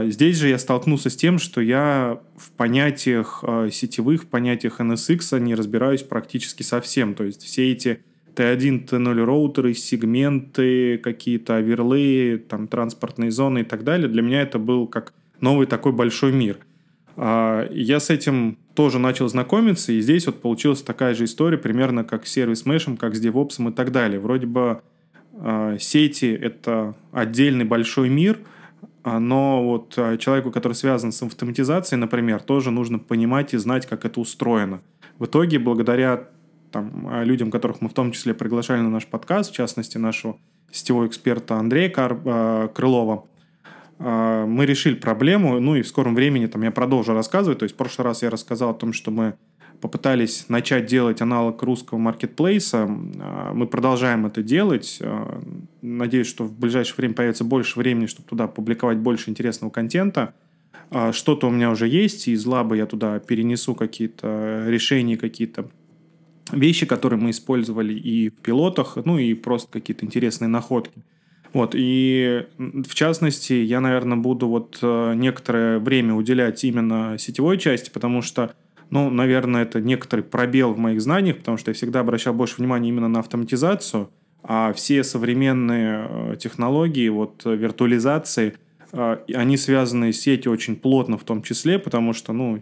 здесь 0.05 0.37
же 0.37 0.49
я 0.49 0.59
столкнулся 0.59 1.11
с 1.11 1.17
тем, 1.17 1.39
что 1.39 1.61
я 1.61 2.21
в 2.37 2.51
понятиях 2.53 3.41
а, 3.43 3.69
сетевых, 3.71 4.23
в 4.23 4.27
понятиях 4.27 4.81
NSX 4.81 5.41
не 5.41 5.57
разбираюсь 5.57 6.03
практически 6.03 6.63
совсем. 6.63 7.15
То 7.15 7.25
есть 7.25 7.43
все 7.43 7.73
эти 7.73 8.01
T1, 8.37 8.89
T0 8.89 9.25
роутеры, 9.25 9.75
сегменты, 9.75 10.99
какие-то 10.99 11.57
оверлеи, 11.57 12.37
там, 12.37 12.69
транспортные 12.69 13.33
зоны 13.33 13.61
и 13.61 13.65
так 13.65 13.83
далее, 13.83 14.09
для 14.09 14.23
меня 14.23 14.43
это 14.43 14.61
был 14.61 14.87
как 14.87 15.13
новый 15.41 15.67
такой 15.67 15.93
большой 15.93 16.33
мир. 16.33 16.59
А, 17.17 17.69
я 17.73 17.99
с 17.99 18.11
этим 18.11 18.59
тоже 18.75 19.01
начал 19.01 19.27
знакомиться, 19.27 19.91
и 19.91 20.01
здесь 20.01 20.27
вот 20.27 20.41
получилась 20.43 20.83
такая 20.83 21.15
же 21.15 21.25
история, 21.25 21.59
примерно 21.59 22.05
как 22.05 22.27
с 22.27 22.33
сервис 22.33 22.67
мешем, 22.67 22.97
как 22.97 23.17
с 23.17 23.21
DevOps 23.25 23.69
и 23.69 23.73
так 23.73 23.91
далее. 23.91 24.21
Вроде 24.21 24.47
бы 24.47 24.81
сети— 25.79 26.27
это 26.41 26.95
отдельный 27.11 27.65
большой 27.65 28.09
мир— 28.09 28.39
а, 28.49 28.56
но 29.07 29.63
вот 29.63 29.95
а, 29.97 30.17
человеку, 30.17 30.51
который 30.51 30.73
связан 30.73 31.13
с 31.13 31.23
автоматизацией, 31.23 32.01
например, 32.01 32.43
тоже 32.43 32.73
нужно 32.73 32.99
понимать 32.99 33.55
и 33.55 33.57
знать, 33.57 33.87
как 33.87 34.05
это 34.05 34.21
устроено. 34.21 34.83
В 35.19 35.27
итоге, 35.27 35.61
благодаря 35.61 36.29
там, 36.73 37.07
а, 37.09 37.23
людям, 37.23 37.53
которых 37.53 37.81
мы 37.81 37.89
в 37.89 37.95
том 37.95 38.11
числе 38.11 38.35
приглашали 38.35 38.81
на 38.81 38.91
наш 38.91 39.07
подкаст, 39.07 39.53
в 39.53 39.55
частности, 39.55 39.97
нашего 39.97 40.39
сетевого 40.73 41.07
эксперта 41.07 41.55
Андрея 41.55 41.89
Кар... 41.89 42.69
Крылова, 42.75 43.27
мы 43.99 44.67
решили 44.67 44.95
проблему, 44.95 45.59
ну 45.59 45.77
и 45.77 45.81
в 45.81 45.89
скором 45.89 46.15
времени 46.15 46.47
там 46.47 46.63
я 46.63 46.71
продолжу 46.71 47.15
рассказывать. 47.15 47.61
То 47.61 47.63
есть 47.63 47.77
в 47.77 47.79
прошлый 47.79 48.05
раз 48.05 48.23
я 48.23 48.29
рассказал 48.29 48.71
о 48.71 48.75
том, 48.75 48.93
что 48.93 49.11
мы 49.11 49.37
попытались 49.81 50.49
начать 50.49 50.87
делать 50.87 51.21
аналог 51.21 51.63
русского 51.63 51.99
маркетплейса. 51.99 52.89
А, 53.21 53.53
мы 53.53 53.67
продолжаем 53.67 54.27
это 54.27 54.43
делать. 54.43 54.99
А, 55.01 55.43
надеюсь, 55.83 56.27
что 56.27 56.45
в 56.45 56.59
ближайшее 56.59 56.97
время 56.97 57.15
появится 57.15 57.45
больше 57.45 57.79
времени, 57.79 58.07
чтобы 58.07 58.29
туда 58.29 58.47
публиковать 58.47 58.99
больше 58.99 59.31
интересного 59.31 59.71
контента. 59.71 60.35
А, 60.91 61.13
что-то 61.13 61.49
у 61.49 61.51
меня 61.51 61.71
уже 61.71 61.89
есть, 61.89 62.29
и 62.29 62.33
из 62.33 62.45
лаба 62.47 62.77
я 62.77 62.87
туда 62.87 63.19
перенесу 63.19 63.75
какие-то 63.75 64.65
решения, 64.69 65.17
какие-то 65.17 65.69
вещи, 66.53 66.87
которые 66.87 67.19
мы 67.21 67.31
использовали 67.31 67.95
и 67.95 68.29
в 68.29 68.35
пилотах, 68.35 68.97
ну 69.05 69.19
и 69.19 69.35
просто 69.35 69.71
какие-то 69.71 70.05
интересные 70.05 70.49
находки. 70.49 71.03
Вот, 71.53 71.73
и 71.75 72.47
в 72.59 72.95
частности, 72.95 73.55
я, 73.55 73.81
наверное, 73.81 74.19
буду 74.19 74.47
вот 74.47 74.79
э, 74.83 75.15
некоторое 75.15 75.79
время 75.79 76.13
уделять 76.13 76.63
именно 76.65 77.17
сетевой 77.19 77.57
части, 77.57 77.89
потому 77.89 78.21
что, 78.21 78.55
ну, 78.91 79.11
наверное, 79.11 79.63
это 79.63 79.81
некоторый 79.81 80.23
пробел 80.23 80.73
в 80.73 80.79
моих 80.79 81.01
знаниях, 81.01 81.39
потому 81.39 81.57
что 81.57 81.71
я 81.71 81.75
всегда 81.75 82.01
обращал 82.01 82.35
больше 82.35 82.57
внимания 82.59 82.89
именно 82.89 83.09
на 83.09 83.21
автоматизацию, 83.21 84.11
а 84.43 84.73
все 84.73 85.03
современные 85.03 86.07
э, 86.09 86.37
технологии, 86.39 87.09
вот 87.09 87.43
виртуализации, 87.45 88.55
э, 88.93 89.19
они 89.35 89.57
связаны 89.57 90.13
с 90.13 90.21
сетью 90.21 90.53
очень 90.53 90.77
плотно 90.77 91.19
в 91.19 91.25
том 91.25 91.43
числе, 91.43 91.79
потому 91.79 92.13
что, 92.13 92.33
ну, 92.33 92.61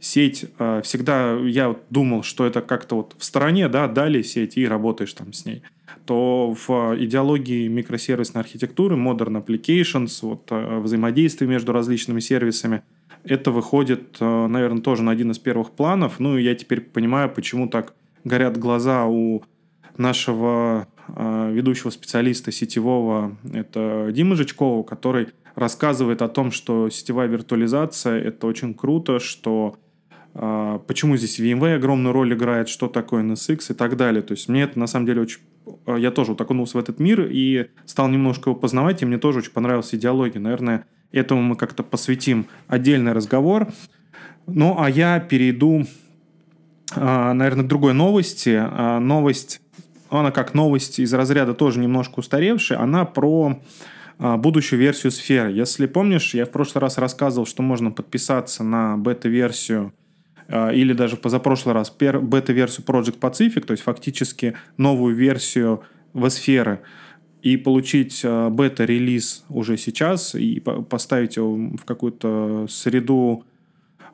сеть 0.00 0.46
всегда, 0.82 1.34
я 1.34 1.76
думал, 1.90 2.22
что 2.22 2.46
это 2.46 2.62
как-то 2.62 2.96
вот 2.96 3.14
в 3.18 3.22
стороне, 3.22 3.68
да, 3.68 3.86
дали 3.86 4.22
сеть 4.22 4.56
и 4.56 4.66
работаешь 4.66 5.12
там 5.12 5.34
с 5.34 5.44
ней. 5.44 5.62
То 6.06 6.56
в 6.66 6.96
идеологии 6.98 7.68
микросервисной 7.68 8.42
архитектуры, 8.42 8.96
modern 8.96 9.44
applications, 9.44 10.18
вот, 10.22 10.46
э, 10.50 10.78
взаимодействие 10.78 11.48
между 11.48 11.72
различными 11.72 12.20
сервисами, 12.20 12.82
это 13.24 13.50
выходит, 13.50 14.16
э, 14.20 14.46
наверное, 14.46 14.82
тоже 14.82 15.02
на 15.02 15.12
один 15.12 15.30
из 15.30 15.38
первых 15.38 15.70
планов. 15.70 16.20
Ну, 16.20 16.36
и 16.36 16.42
я 16.42 16.54
теперь 16.54 16.80
понимаю, 16.80 17.30
почему 17.30 17.68
так 17.68 17.94
горят 18.24 18.58
глаза 18.58 19.06
у 19.06 19.42
нашего 19.96 20.88
э, 21.08 21.50
ведущего 21.52 21.90
специалиста 21.90 22.52
сетевого, 22.52 23.36
это 23.52 24.08
Дима 24.12 24.36
Жичкова, 24.36 24.82
который 24.82 25.28
рассказывает 25.54 26.22
о 26.22 26.28
том, 26.28 26.52
что 26.52 26.88
сетевая 26.90 27.28
виртуализация– 27.28 28.20
это 28.22 28.46
очень 28.46 28.74
круто, 28.74 29.18
что 29.18 29.76
почему 30.32 31.16
здесь 31.16 31.40
VMware 31.40 31.74
огромную 31.74 32.12
роль 32.12 32.32
играет, 32.34 32.68
что 32.68 32.86
такое 32.86 33.24
NSX 33.24 33.72
и 33.72 33.74
так 33.74 33.96
далее. 33.96 34.22
То 34.22 34.30
есть 34.30 34.48
мне 34.48 34.62
это 34.62 34.78
на 34.78 34.86
самом 34.86 35.06
деле 35.06 35.22
очень 35.22 35.40
Э, 35.86 35.96
я 35.98 36.10
тоже 36.10 36.32
вот 36.32 36.40
окунулся 36.40 36.76
в 36.76 36.80
этот 36.80 36.98
мир 36.98 37.26
и 37.30 37.68
стал 37.84 38.08
немножко 38.08 38.50
его 38.50 38.58
познавать, 38.58 39.02
и 39.02 39.06
мне 39.06 39.18
тоже 39.18 39.38
очень 39.38 39.52
понравилась 39.52 39.94
идеология. 39.94 40.40
Наверное, 40.40 40.86
этому 41.12 41.42
мы 41.42 41.56
как-то 41.56 41.82
посвятим 41.82 42.46
отдельный 42.66 43.12
разговор. 43.12 43.68
Ну, 44.46 44.76
а 44.78 44.88
я 44.90 45.20
перейду, 45.20 45.86
э, 46.94 47.32
наверное, 47.32 47.64
к 47.64 47.68
другой 47.68 47.94
новости. 47.94 48.50
Э, 48.50 48.98
новость, 48.98 49.60
она 50.10 50.30
как 50.30 50.54
новость 50.54 50.98
из 50.98 51.12
разряда 51.14 51.54
тоже 51.54 51.80
немножко 51.80 52.20
устаревшая, 52.20 52.80
она 52.80 53.04
про 53.04 53.60
будущую 54.18 54.78
версию 54.78 55.12
сферы. 55.12 55.50
Если 55.50 55.86
помнишь, 55.86 56.34
я 56.34 56.44
в 56.44 56.50
прошлый 56.50 56.82
раз 56.82 56.98
рассказывал, 56.98 57.46
что 57.46 57.62
можно 57.62 57.90
подписаться 57.90 58.62
на 58.62 58.98
бета-версию 58.98 59.94
а, 60.50 60.70
или 60.70 60.92
даже 60.92 61.16
позапрошлый 61.16 61.74
раз 61.74 61.90
бета-версию 61.90 62.84
Project 62.84 63.20
Pacific, 63.20 63.60
то 63.60 63.72
есть 63.72 63.84
фактически 63.84 64.56
новую 64.76 65.14
версию 65.14 65.82
Весферы, 66.12 66.80
и 67.42 67.56
получить 67.56 68.22
а, 68.24 68.50
бета-релиз 68.50 69.44
уже 69.48 69.76
сейчас 69.76 70.34
и 70.34 70.60
поставить 70.60 71.36
его 71.36 71.54
в 71.54 71.84
какую-то 71.84 72.66
среду 72.68 73.44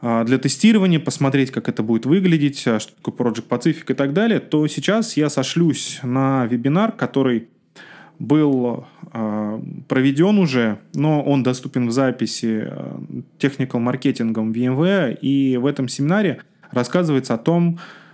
а, 0.01 0.25
для 0.25 0.39
тестирования, 0.39 1.01
посмотреть, 1.01 1.51
как 1.51 1.69
это 1.69 1.83
будет 1.83 2.07
выглядеть, 2.07 2.59
что 2.61 2.81
такое 3.03 3.15
Project 3.15 3.49
Pacific 3.49 3.85
и 3.89 3.95
так 3.95 4.13
далее, 4.13 4.41
то 4.41 4.67
сейчас 4.67 5.17
я 5.17 5.31
сошлюсь 5.31 6.01
на 6.03 6.47
вебинар, 6.47 6.93
который 6.93 7.49
был 8.19 8.87
э, 9.13 9.61
проведен 9.89 10.39
уже, 10.39 10.79
но 10.95 11.23
он 11.23 11.43
доступен 11.43 11.89
в 11.89 11.91
записи 11.91 12.65
э, 12.67 12.97
technical 13.39 13.79
маркетингом 13.79 14.53
VMware, 14.53 15.19
и 15.21 15.57
в 15.57 15.67
этом 15.67 15.89
семинаре 15.89 16.41
рассказывается 16.71 17.35
о 17.35 17.39
том, 17.39 17.79
э, 17.79 18.06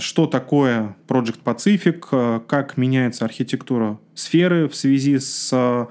что 0.00 0.26
такое 0.26 0.96
Project 1.08 1.40
Pacific, 1.44 2.06
э, 2.12 2.40
как 2.46 2.76
меняется 2.76 3.24
архитектура 3.24 3.98
сферы 4.14 4.68
в 4.68 4.76
связи 4.76 5.18
с 5.18 5.50
э, 5.52 5.86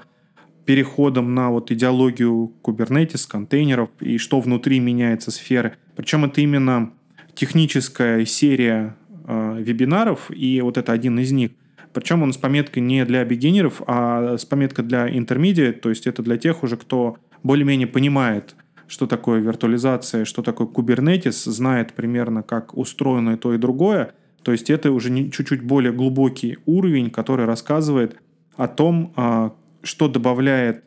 переходом 0.64 1.34
на 1.34 1.50
вот 1.50 1.70
идеологию 1.70 2.52
Kubernetes, 2.62 3.28
контейнеров, 3.28 3.90
и 4.00 4.18
что 4.18 4.40
внутри 4.40 4.80
меняется 4.80 5.30
сферы. 5.30 5.76
Причем 5.94 6.24
это 6.24 6.40
именно 6.40 6.92
техническая 7.34 8.24
серия 8.24 8.96
э, 9.26 9.56
вебинаров, 9.60 10.30
и 10.30 10.60
вот 10.60 10.78
это 10.78 10.92
один 10.92 11.18
из 11.18 11.32
них– 11.32 11.50
причем 11.96 12.22
он 12.22 12.34
с 12.34 12.36
пометкой 12.36 12.82
не 12.82 13.06
для 13.06 13.24
бигинеров, 13.24 13.80
а 13.86 14.36
с 14.36 14.44
пометкой 14.44 14.84
для 14.84 15.08
intermediate, 15.08 15.80
то 15.80 15.88
есть 15.88 16.06
это 16.06 16.22
для 16.22 16.36
тех 16.36 16.62
уже, 16.62 16.76
кто 16.76 17.16
более-менее 17.42 17.86
понимает, 17.86 18.54
что 18.88 19.06
такое 19.06 19.40
виртуализация, 19.40 20.24
что 20.24 20.42
такое 20.42 20.66
Kubernetes, 20.66 21.50
знает 21.50 21.92
примерно, 21.94 22.42
как 22.42 22.76
устроено 22.76 23.36
то, 23.36 23.54
и 23.54 23.58
другое. 23.58 24.12
То 24.42 24.52
есть 24.52 24.70
это 24.70 24.92
уже 24.92 25.30
чуть-чуть 25.30 25.62
более 25.62 25.92
глубокий 25.92 26.58
уровень, 26.66 27.10
который 27.10 27.46
рассказывает 27.46 28.16
о 28.56 28.68
том, 28.68 29.12
а, 29.16 29.52
что 29.82 30.08
добавляет 30.08 30.84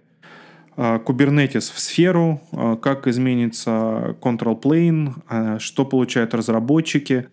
а, 0.77 0.99
Kubernetes 0.99 1.73
в 1.73 1.79
сферу, 1.79 2.41
а, 2.51 2.77
как 2.77 3.07
изменится 3.07 4.15
control 4.21 4.62
plane, 4.62 5.59
что 5.59 5.83
получают 5.85 6.33
разработчики, 6.33 7.27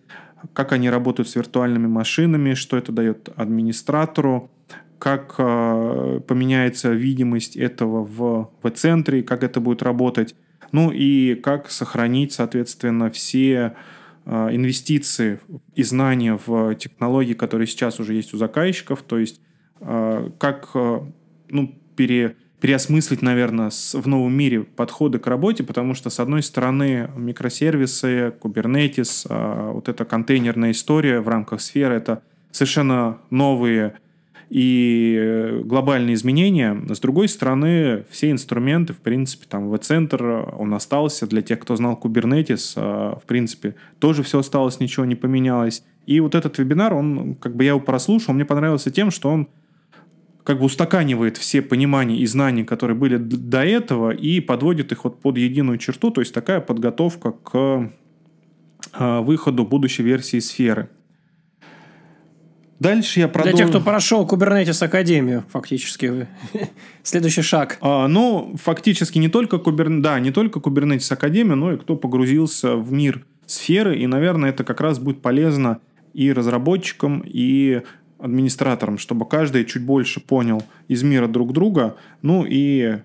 как 0.53 0.73
они 0.73 0.89
работают 0.89 1.29
с 1.29 1.35
виртуальными 1.35 1.87
машинами, 1.87 2.53
что 2.53 2.77
это 2.77 2.91
дает 2.91 3.29
администратору, 3.35 4.51
как 4.99 5.37
поменяется 5.37 6.91
видимость 6.91 7.55
этого 7.55 8.03
в, 8.03 8.51
в 8.61 8.69
центре, 8.71 9.23
как 9.23 9.43
это 9.43 9.61
будет 9.61 9.83
работать, 9.83 10.35
ну 10.71 10.91
и 10.91 11.35
как 11.35 11.69
сохранить, 11.71 12.33
соответственно, 12.33 13.09
все 13.09 13.75
э, 14.25 14.49
инвестиции 14.51 15.39
и 15.75 15.83
знания 15.83 16.39
в 16.45 16.75
технологии, 16.75 17.33
которые 17.33 17.67
сейчас 17.67 17.99
уже 17.99 18.13
есть 18.13 18.33
у 18.33 18.37
заказчиков, 18.37 19.01
то 19.01 19.17
есть 19.17 19.41
э, 19.81 20.29
как 20.37 20.69
э, 20.73 21.01
ну, 21.49 21.75
пере 21.95 22.35
переосмыслить, 22.59 23.21
наверное, 23.21 23.69
в 23.69 24.07
новом 24.07 24.33
мире 24.33 24.63
подходы 24.63 25.19
к 25.19 25.27
работе, 25.27 25.63
потому 25.63 25.93
что, 25.93 26.09
с 26.09 26.19
одной 26.19 26.41
стороны, 26.41 27.07
микросервисы, 27.15 28.33
Kubernetes, 28.41 29.71
вот 29.73 29.87
эта 29.87 30.05
контейнерная 30.05 30.71
история 30.71 31.19
в 31.19 31.27
рамках 31.27 31.61
сферы, 31.61 31.93
это 31.93 32.23
совершенно 32.51 33.19
новые 33.29 33.99
и 34.49 35.17
э, 35.19 35.61
глобальные 35.63 36.13
изменения. 36.15 36.79
С 36.89 36.99
другой 36.99 37.27
стороны, 37.27 38.05
все 38.09 38.31
инструменты, 38.31 38.93
в 38.93 38.97
принципе, 38.97 39.45
там, 39.47 39.69
V-центр, 39.69 40.53
он 40.57 40.73
остался. 40.73 41.27
Для 41.27 41.41
тех, 41.41 41.59
кто 41.59 41.75
знал 41.75 41.99
Kubernetes, 42.01 42.73
а, 42.75 43.19
в 43.19 43.25
принципе, 43.25 43.75
тоже 43.99 44.23
все 44.23 44.39
осталось, 44.39 44.79
ничего 44.79 45.05
не 45.05 45.15
поменялось. 45.15 45.83
И 46.05 46.19
вот 46.21 46.35
этот 46.35 46.57
вебинар, 46.57 46.93
он, 46.93 47.35
как 47.35 47.55
бы 47.55 47.65
я 47.65 47.71
его 47.71 47.81
прослушал, 47.81 48.33
мне 48.33 48.45
понравился 48.45 48.89
тем, 48.89 49.11
что 49.11 49.29
он 49.29 49.49
как 50.43 50.59
бы 50.59 50.65
устаканивает 50.65 51.35
все 51.35 51.61
понимания 51.61 52.17
и 52.17 52.25
знания, 52.25 52.63
которые 52.63 52.95
были 52.95 53.17
до 53.17 53.65
этого, 53.65 54.11
и 54.11 54.39
подводит 54.39 54.93
их 54.93 55.03
вот 55.03 55.19
под 55.19 55.37
единую 55.37 55.77
черту, 55.77 56.09
то 56.09 56.21
есть 56.21 56.33
такая 56.33 56.61
подготовка 56.61 57.31
к 57.33 57.91
выходу 58.97 59.65
будущей 59.65 60.03
версии 60.03 60.39
сферы. 60.39 60.89
Дальше 62.79 63.19
я 63.19 63.27
продолжу. 63.27 63.57
Для 63.57 63.65
тех, 63.65 63.75
кто 63.75 63.83
прошел 63.83 64.25
Kubernetes 64.25 64.83
Академию, 64.85 65.43
фактически. 65.49 66.27
Следующий 67.03 67.41
шаг. 67.41 67.77
А, 67.81 68.07
ну, 68.07 68.55
фактически 68.61 69.17
не 69.17 69.29
только, 69.29 69.57
Kubernetes, 69.57 70.01
да, 70.01 70.19
не 70.19 70.31
только 70.31 70.59
Kubernetes 70.59 71.11
Академию, 71.11 71.55
но 71.55 71.73
и 71.73 71.77
кто 71.77 71.95
погрузился 71.95 72.75
в 72.75 72.91
мир 72.91 73.25
сферы. 73.47 73.97
И, 73.97 74.05
наверное, 74.05 74.51
это 74.51 74.63
как 74.63 74.81
раз 74.81 74.99
будет 74.99 75.21
полезно 75.21 75.79
и 76.13 76.31
разработчикам, 76.31 77.23
и 77.25 77.81
администратором, 78.19 78.97
чтобы 78.97 79.27
каждый 79.27 79.65
чуть 79.65 79.83
больше 79.83 80.19
понял 80.19 80.63
из 80.87 81.03
мира 81.03 81.27
друг 81.27 81.53
друга, 81.53 81.97
ну 82.21 82.45
и 82.47 82.99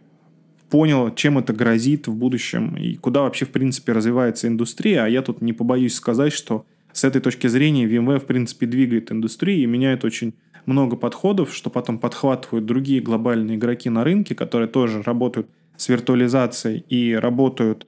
понял, 0.70 1.14
чем 1.14 1.38
это 1.38 1.52
грозит 1.52 2.08
в 2.08 2.14
будущем 2.14 2.76
и 2.76 2.94
куда 2.94 3.22
вообще, 3.22 3.44
в 3.44 3.50
принципе, 3.50 3.92
развивается 3.92 4.48
индустрия. 4.48 5.04
А 5.04 5.08
я 5.08 5.20
тут 5.20 5.42
не 5.42 5.52
побоюсь 5.52 5.94
сказать, 5.94 6.32
что 6.32 6.64
с 6.92 7.04
этой 7.04 7.20
точки 7.20 7.46
зрения 7.46 7.86
VMware, 7.86 8.20
в 8.20 8.26
принципе, 8.26 8.66
двигает 8.66 9.10
индустрию 9.12 9.62
и 9.62 9.66
меняет 9.66 10.04
очень 10.04 10.34
много 10.66 10.96
подходов, 10.96 11.54
что 11.54 11.70
потом 11.70 11.98
подхватывают 11.98 12.66
другие 12.66 13.00
глобальные 13.00 13.56
игроки 13.56 13.90
на 13.90 14.04
рынке, 14.04 14.34
которые 14.34 14.68
тоже 14.68 15.02
работают 15.02 15.48
с 15.76 15.88
виртуализацией 15.88 16.84
и 16.88 17.14
работают 17.14 17.86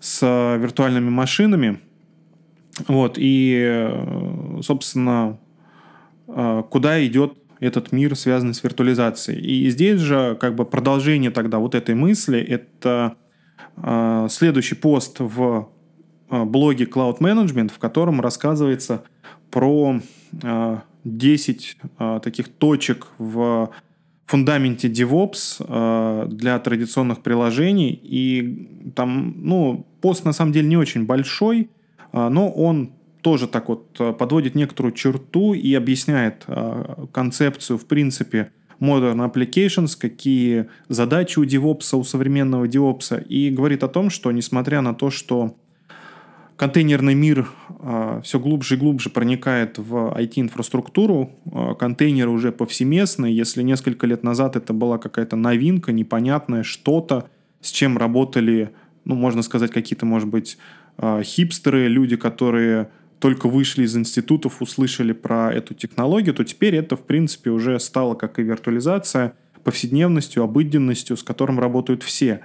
с 0.00 0.22
виртуальными 0.58 1.10
машинами. 1.10 1.80
Вот, 2.88 3.14
и, 3.18 3.90
собственно, 4.62 5.38
а, 6.28 6.62
куда 6.62 7.04
идет 7.04 7.34
этот 7.60 7.92
мир, 7.92 8.16
связанный 8.16 8.54
с 8.54 8.64
виртуализацией. 8.64 9.40
И 9.40 9.70
здесь 9.70 10.00
же 10.00 10.36
как 10.40 10.54
бы 10.54 10.64
продолжение 10.64 11.30
тогда 11.30 11.58
вот 11.58 11.74
этой 11.74 11.94
мысли, 11.94 12.40
это 12.40 13.16
э, 13.76 14.28
следующий 14.30 14.76
пост 14.76 15.16
в 15.18 15.42
э, 15.42 15.64
блоге 16.30 16.84
Cloud 16.84 17.18
Management, 17.18 17.72
в 17.72 17.78
котором 17.78 18.20
рассказывается 18.20 19.02
про 19.50 20.00
э, 20.42 20.78
10 21.04 21.76
э, 21.98 22.20
таких 22.22 22.48
точек 22.48 23.08
в 23.18 23.70
фундаменте 24.26 24.88
DevOps 24.88 25.56
э, 25.58 26.28
для 26.28 26.58
традиционных 26.58 27.22
приложений. 27.22 28.00
И 28.02 28.92
там, 28.94 29.34
ну, 29.36 29.86
пост 30.00 30.24
на 30.24 30.32
самом 30.32 30.52
деле 30.52 30.68
не 30.68 30.76
очень 30.76 31.04
большой, 31.04 31.70
э, 32.12 32.28
но 32.28 32.50
он 32.50 32.92
тоже 33.22 33.48
так 33.48 33.68
вот 33.68 33.96
э, 33.98 34.12
подводит 34.12 34.54
некоторую 34.54 34.92
черту 34.92 35.52
и 35.52 35.74
объясняет 35.74 36.44
э, 36.46 37.06
концепцию, 37.12 37.78
в 37.78 37.86
принципе, 37.86 38.52
Modern 38.80 39.30
Applications, 39.30 39.98
какие 39.98 40.66
задачи 40.88 41.38
у 41.38 41.44
DevOps, 41.44 41.96
у 41.96 42.04
современного 42.04 42.66
DevOps, 42.66 43.26
и 43.26 43.50
говорит 43.50 43.82
о 43.82 43.88
том, 43.88 44.08
что 44.10 44.32
несмотря 44.32 44.80
на 44.80 44.94
то, 44.94 45.10
что 45.10 45.56
контейнерный 46.60 47.14
мир 47.14 47.48
э, 47.70 48.20
все 48.22 48.38
глубже 48.38 48.74
и 48.74 48.78
глубже 48.78 49.08
проникает 49.08 49.78
в 49.78 50.14
IT-инфраструктуру. 50.14 51.30
Э, 51.46 51.74
контейнеры 51.78 52.28
уже 52.28 52.52
повсеместны. 52.52 53.24
Если 53.24 53.62
несколько 53.62 54.06
лет 54.06 54.22
назад 54.22 54.56
это 54.56 54.74
была 54.74 54.98
какая-то 54.98 55.36
новинка, 55.36 55.90
непонятное 55.90 56.62
что-то, 56.62 57.30
с 57.62 57.70
чем 57.70 57.96
работали, 57.96 58.72
ну, 59.06 59.14
можно 59.14 59.40
сказать, 59.40 59.70
какие-то, 59.70 60.04
может 60.04 60.28
быть, 60.28 60.58
э, 60.98 61.22
хипстеры, 61.24 61.88
люди, 61.88 62.16
которые 62.16 62.90
только 63.20 63.48
вышли 63.48 63.84
из 63.84 63.96
институтов, 63.96 64.60
услышали 64.60 65.12
про 65.12 65.50
эту 65.54 65.72
технологию, 65.72 66.34
то 66.34 66.44
теперь 66.44 66.76
это, 66.76 66.94
в 66.94 67.06
принципе, 67.06 67.48
уже 67.48 67.80
стало, 67.80 68.14
как 68.14 68.38
и 68.38 68.42
виртуализация, 68.42 69.32
повседневностью, 69.64 70.42
обыденностью, 70.42 71.16
с 71.16 71.22
которым 71.22 71.58
работают 71.58 72.02
все. 72.02 72.44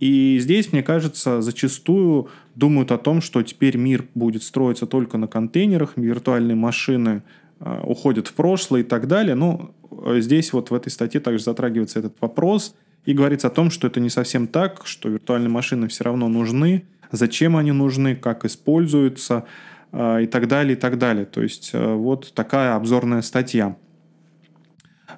И 0.00 0.38
здесь, 0.40 0.72
мне 0.72 0.82
кажется, 0.82 1.40
зачастую 1.40 2.28
думают 2.54 2.92
о 2.92 2.98
том, 2.98 3.20
что 3.20 3.42
теперь 3.42 3.76
мир 3.76 4.04
будет 4.14 4.42
строиться 4.42 4.86
только 4.86 5.16
на 5.16 5.26
контейнерах, 5.26 5.92
виртуальные 5.96 6.56
машины 6.56 7.22
э, 7.60 7.80
уходят 7.82 8.28
в 8.28 8.34
прошлое 8.34 8.80
и 8.80 8.84
так 8.84 9.08
далее. 9.08 9.34
Но 9.34 9.74
э, 9.90 10.20
здесь 10.20 10.52
вот 10.52 10.70
в 10.70 10.74
этой 10.74 10.90
статье 10.90 11.20
также 11.20 11.42
затрагивается 11.44 11.98
этот 11.98 12.16
вопрос 12.20 12.74
и 13.06 13.14
говорится 13.14 13.46
о 13.46 13.50
том, 13.50 13.70
что 13.70 13.86
это 13.86 14.00
не 14.00 14.10
совсем 14.10 14.46
так, 14.46 14.82
что 14.84 15.08
виртуальные 15.08 15.50
машины 15.50 15.88
все 15.88 16.04
равно 16.04 16.28
нужны, 16.28 16.86
зачем 17.10 17.56
они 17.56 17.72
нужны, 17.72 18.16
как 18.16 18.44
используются 18.44 19.46
э, 19.92 20.24
и 20.24 20.26
так 20.26 20.46
далее, 20.48 20.76
и 20.76 20.80
так 20.80 20.98
далее. 20.98 21.24
То 21.24 21.42
есть 21.42 21.70
э, 21.72 21.94
вот 21.94 22.34
такая 22.34 22.74
обзорная 22.74 23.22
статья. 23.22 23.76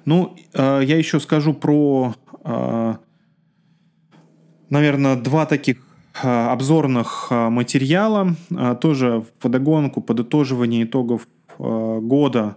Ну, 0.05 0.37
э, 0.53 0.81
я 0.83 0.97
еще 0.97 1.19
скажу 1.19 1.53
про 1.53 2.15
э, 2.45 2.95
наверное, 4.69 5.15
два 5.15 5.45
таких 5.45 5.77
а, 6.21 6.51
обзорных 6.51 7.27
а, 7.29 7.49
материала, 7.49 8.35
а, 8.55 8.75
тоже 8.75 9.21
в 9.21 9.31
подогонку, 9.41 10.01
подытоживание 10.01 10.83
итогов 10.83 11.27
года, 11.57 12.55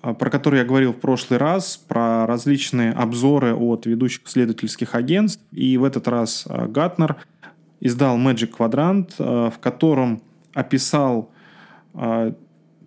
про 0.00 0.30
которые 0.30 0.62
я 0.62 0.66
говорил 0.66 0.92
в 0.92 0.96
прошлый 0.96 1.38
раз, 1.38 1.76
про 1.76 2.26
различные 2.26 2.90
обзоры 2.90 3.54
от 3.54 3.86
ведущих 3.86 4.26
исследовательских 4.26 4.96
агентств. 4.96 5.40
И 5.52 5.76
в 5.76 5.84
этот 5.84 6.08
раз 6.08 6.44
Гатнер 6.48 7.18
издал 7.78 8.18
Magic 8.18 8.50
Quadrant, 8.58 9.12
в 9.16 9.60
котором 9.60 10.22
описал 10.54 11.30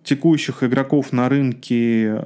текущих 0.02 0.62
игроков 0.62 1.10
на 1.10 1.30
рынке 1.30 2.22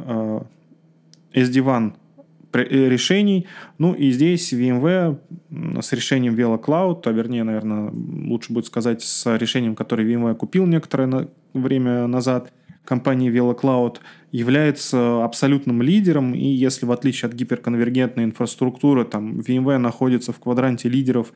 SD-WAN 1.33 1.93
Э, 1.93 2.08
решений. 2.53 3.47
Ну 3.79 3.95
и 3.95 4.11
здесь 4.11 4.53
VMware 4.53 5.19
с 5.81 5.93
решением 5.93 6.35
VeloCloud, 6.35 7.03
а 7.05 7.11
вернее, 7.11 7.45
наверное, 7.45 7.91
лучше 7.93 8.53
будет 8.53 8.67
сказать 8.67 9.03
с 9.03 9.37
решением, 9.37 9.75
которое 9.75 10.07
VMware 10.07 10.35
купил 10.35 10.67
некоторое 10.67 11.29
время 11.53 12.07
назад, 12.07 12.53
компания 12.85 13.31
VeloCloud 13.31 13.99
является 14.33 15.25
абсолютным 15.25 15.83
лидером, 15.83 16.35
и 16.35 16.47
если 16.47 16.87
в 16.87 16.93
отличие 16.93 17.29
от 17.29 17.35
гиперконвергентной 17.35 18.25
инфраструктуры, 18.25 19.05
там 19.05 19.41
VMware 19.41 19.79
находится 19.79 20.33
в 20.33 20.39
квадранте 20.39 20.89
лидеров 20.89 21.33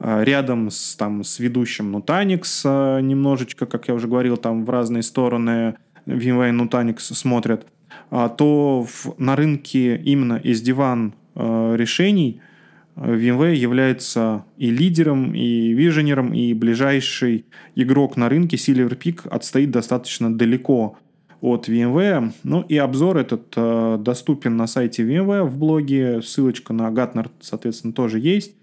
э, 0.00 0.24
рядом 0.24 0.70
с, 0.70 0.96
там, 0.96 1.22
с 1.22 1.38
ведущим 1.38 1.94
Nutanix 1.94 2.42
э, 2.64 3.00
немножечко, 3.02 3.66
как 3.66 3.86
я 3.86 3.94
уже 3.94 4.08
говорил, 4.08 4.36
там 4.36 4.64
в 4.64 4.70
разные 4.70 5.04
стороны 5.04 5.76
VMware 6.06 6.50
и 6.50 6.52
Nutanix 6.52 6.98
смотрят– 6.98 7.66
то 8.10 8.86
в, 8.88 9.14
на 9.18 9.36
рынке 9.36 9.96
именно 9.96 10.34
из 10.34 10.60
диван 10.60 11.14
э, 11.36 11.74
решений 11.76 12.40
э, 12.96 13.14
VMware 13.14 13.54
является 13.54 14.44
и 14.56 14.70
лидером, 14.70 15.32
и 15.32 15.72
виженером, 15.72 16.34
и 16.34 16.52
ближайший 16.52 17.46
игрок 17.76 18.16
на 18.16 18.28
рынке 18.28 18.56
Silver 18.56 18.98
Peak 18.98 19.28
отстоит 19.28 19.70
достаточно 19.70 20.36
далеко 20.36 20.98
от 21.40 21.68
VMware. 21.68 22.32
Ну 22.42 22.62
и 22.62 22.76
обзор 22.76 23.18
этот 23.18 23.52
э, 23.56 23.98
доступен 24.00 24.56
на 24.56 24.66
сайте 24.66 25.04
VMware 25.04 25.44
в 25.44 25.56
блоге. 25.56 26.20
Ссылочка 26.20 26.72
на 26.72 26.90
Gartner, 26.90 27.30
соответственно, 27.40 27.92
тоже 27.92 28.18
есть. 28.18 28.56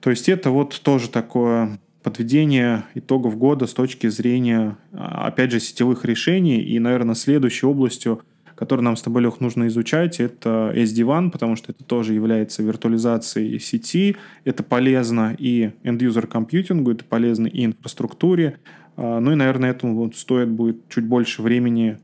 То 0.00 0.10
есть 0.10 0.28
это 0.28 0.50
вот 0.50 0.78
тоже 0.84 1.08
такое 1.08 1.80
подведение 2.02 2.84
итогов 2.94 3.38
года 3.38 3.66
с 3.66 3.72
точки 3.72 4.08
зрения, 4.08 4.76
а, 4.92 5.28
опять 5.28 5.50
же, 5.50 5.58
сетевых 5.58 6.04
решений. 6.04 6.60
И, 6.60 6.78
наверное, 6.78 7.14
следующей 7.14 7.64
областью– 7.64 8.20
который 8.54 8.82
нам 8.82 8.96
с 8.96 9.02
тобой, 9.02 9.22
Лех, 9.22 9.40
нужно 9.40 9.66
изучать, 9.66 10.20
это 10.20 10.72
SD-WAN, 10.74 11.30
потому 11.30 11.56
что 11.56 11.72
это 11.72 11.84
тоже 11.84 12.14
является 12.14 12.62
виртуализацией 12.62 13.58
сети, 13.58 14.16
это 14.44 14.62
полезно 14.62 15.34
и 15.38 15.72
end-user 15.82 16.26
компьютингу, 16.26 16.92
это 16.92 17.04
полезно 17.04 17.46
и 17.46 17.64
инфраструктуре, 17.64 18.58
а, 18.96 19.20
ну 19.20 19.32
и, 19.32 19.34
наверное, 19.34 19.70
этому 19.70 19.96
вот 19.96 20.16
стоит 20.16 20.48
будет 20.48 20.88
чуть 20.88 21.04
больше 21.04 21.42
времени 21.42 21.98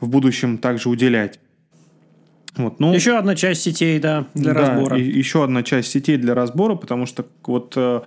в 0.00 0.08
будущем 0.08 0.58
также 0.58 0.88
уделять. 0.88 1.40
Вот, 2.56 2.80
ну, 2.80 2.94
еще 2.94 3.18
одна 3.18 3.36
часть 3.36 3.62
сетей, 3.62 3.98
да, 4.00 4.26
для 4.34 4.54
да, 4.54 4.60
разбора. 4.60 4.98
И, 4.98 5.02
еще 5.02 5.44
одна 5.44 5.62
часть 5.62 5.90
сетей 5.90 6.16
для 6.16 6.34
разбора, 6.34 6.74
потому 6.74 7.04
что 7.04 7.26
вот 7.44 7.74
э, 7.76 8.00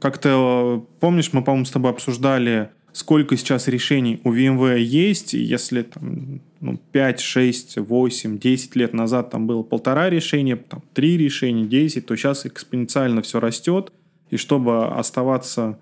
как-то, 0.00 0.84
помнишь, 0.98 1.32
мы, 1.32 1.44
по-моему, 1.44 1.64
с 1.64 1.70
тобой 1.70 1.92
обсуждали 1.92 2.70
сколько 2.96 3.36
сейчас 3.36 3.68
решений 3.68 4.22
у 4.24 4.32
VMware 4.32 4.80
есть, 4.80 5.34
если 5.34 5.82
там, 5.82 6.40
ну, 6.60 6.80
5, 6.92 7.20
6, 7.20 7.76
8, 7.76 8.38
10 8.38 8.74
лет 8.74 8.94
назад 8.94 9.28
там 9.30 9.46
было 9.46 9.62
полтора 9.62 10.08
решения, 10.08 10.56
там, 10.56 10.82
3 10.94 11.18
решения, 11.18 11.66
10, 11.66 12.06
то 12.06 12.16
сейчас 12.16 12.46
экспоненциально 12.46 13.20
все 13.20 13.38
растет, 13.38 13.92
и 14.30 14.38
чтобы 14.38 14.86
оставаться 14.86 15.78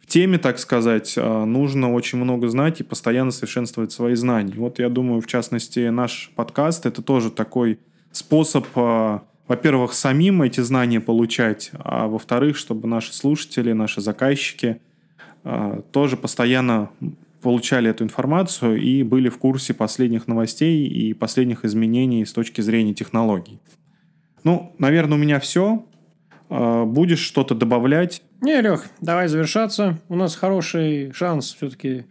в 0.00 0.06
теме, 0.08 0.36
так 0.36 0.58
сказать, 0.58 1.14
а, 1.16 1.44
нужно 1.44 1.92
очень 1.92 2.18
много 2.18 2.48
знать 2.48 2.80
и 2.80 2.82
постоянно 2.82 3.30
совершенствовать 3.30 3.92
свои 3.92 4.16
знания. 4.16 4.54
Вот 4.56 4.80
я 4.80 4.88
думаю, 4.88 5.20
в 5.20 5.28
частности, 5.28 5.90
наш 5.90 6.32
подкаст— 6.34 6.86
это 6.86 7.02
тоже 7.02 7.30
такой 7.30 7.78
способ 8.10 8.66
а, 8.74 9.22
во-первых, 9.46 9.92
самим 9.92 10.42
эти 10.42 10.60
знания 10.60 10.98
получать, 10.98 11.70
а 11.74 12.08
во-вторых, 12.08 12.56
чтобы 12.56 12.88
наши 12.88 13.14
слушатели, 13.14 13.70
наши 13.70 14.00
заказчики— 14.00 14.80
тоже 15.90 16.16
постоянно 16.16 16.90
получали 17.42 17.90
эту 17.90 18.04
информацию 18.04 18.80
и 18.80 19.02
были 19.02 19.28
в 19.28 19.38
курсе 19.38 19.74
последних 19.74 20.28
новостей 20.28 20.86
и 20.86 21.12
последних 21.12 21.64
изменений 21.64 22.24
с 22.24 22.32
точки 22.32 22.60
зрения 22.60 22.94
технологий. 22.94 23.58
Ну, 24.44 24.74
наверное, 24.78 25.16
у 25.16 25.20
меня 25.20 25.40
все. 25.40 25.84
А, 26.48 26.84
будешь 26.84 27.20
что-то 27.20 27.54
добавлять? 27.54 28.22
Не, 28.40 28.60
Лех, 28.60 28.86
давай 29.00 29.28
завершаться. 29.28 29.98
У 30.08 30.16
нас 30.16 30.36
хороший 30.36 31.12
шанс 31.12 31.54
все-таки 31.54 32.04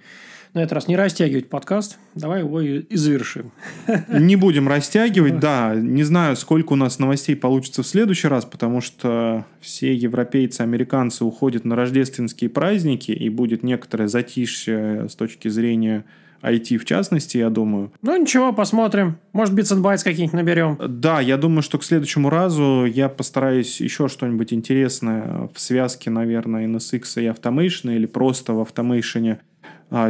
на 0.54 0.60
этот 0.60 0.74
раз 0.74 0.88
не 0.88 0.96
растягивать 0.96 1.50
подкаст. 1.50 1.98
Давай 2.14 2.42
его 2.42 2.60
и 2.62 2.96
завершим. 2.96 3.52
Не 4.10 4.36
будем 4.36 4.68
растягивать, 4.68 5.40
да. 5.40 5.74
Не 5.76 6.04
знаю, 6.04 6.36
сколько 6.36 6.74
у 6.74 6.76
нас 6.76 7.00
новостей 7.00 7.36
получится 7.36 7.84
в 7.84 7.88
следующий 7.88 8.28
раз, 8.28 8.44
потому 8.46 8.82
что 8.82 9.46
все 9.62 9.94
европейцы, 9.94 10.62
американцы 10.62 11.24
уходят 11.24 11.64
на 11.64 11.76
рождественские 11.76 12.50
праздники, 12.50 13.12
и 13.12 13.30
будет 13.30 13.64
некоторое 13.64 14.08
затишье 14.08 15.08
с 15.10 15.16
точки 15.16 15.48
зрения 15.48 16.04
IT 16.42 16.78
в 16.78 16.86
частности, 16.86 17.38
я 17.38 17.50
думаю. 17.50 17.92
Ну 18.02 18.20
ничего, 18.20 18.52
посмотрим. 18.52 19.18
Может, 19.32 19.54
and 19.54 19.82
Bytes 19.82 20.04
какие-нибудь 20.04 20.34
наберем. 20.34 20.78
Да, 20.80 21.22
я 21.22 21.38
думаю, 21.38 21.62
что 21.62 21.78
к 21.78 21.84
следующему 21.84 22.30
разу 22.30 22.86
я 22.86 23.10
постараюсь 23.10 23.80
еще 23.80 24.08
что-нибудь 24.08 24.52
интересное 24.52 25.50
в 25.54 25.60
связке, 25.60 26.10
наверное, 26.10 26.68
NSX 26.68 27.04
и 27.18 27.28
Automation 27.28 27.96
или 27.96 28.06
просто 28.06 28.54
в 28.54 28.62
Automation 28.62 29.38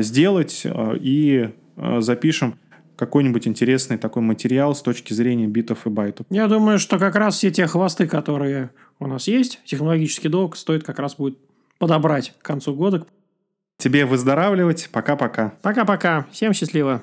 сделать 0.02 0.63
а, 0.65 0.94
и 0.94 1.50
а, 1.75 2.02
запишем 2.02 2.58
какой-нибудь 2.96 3.48
интересный 3.48 3.98
такой 3.98 4.21
материал 4.21 4.75
с 4.75 4.82
точки 4.82 5.13
зрения 5.13 5.48
битов 5.48 5.88
и 5.88 5.90
байтов. 5.90 6.27
Я 6.29 6.48
думаю, 6.48 6.77
что 6.77 7.00
как 7.00 7.15
раз 7.15 7.36
все 7.36 7.50
те 7.50 7.65
хвосты, 7.65 8.08
которые 8.08 8.69
у 9.00 9.08
нас 9.08 9.27
есть, 9.27 9.60
технологический 9.65 10.29
долг 10.29 10.56
стоит 10.56 10.84
как 10.84 11.00
раз 11.00 11.15
будет 11.15 11.40
подобрать 11.79 12.34
к 12.40 12.46
концу 12.46 12.75
года. 12.75 13.06
Тебе 13.77 14.06
выздоравливать. 14.06 14.90
Пока-пока. 14.92 15.56
Пока-пока. 15.63 16.27
Всем 16.32 16.54
счастливо. 16.54 17.02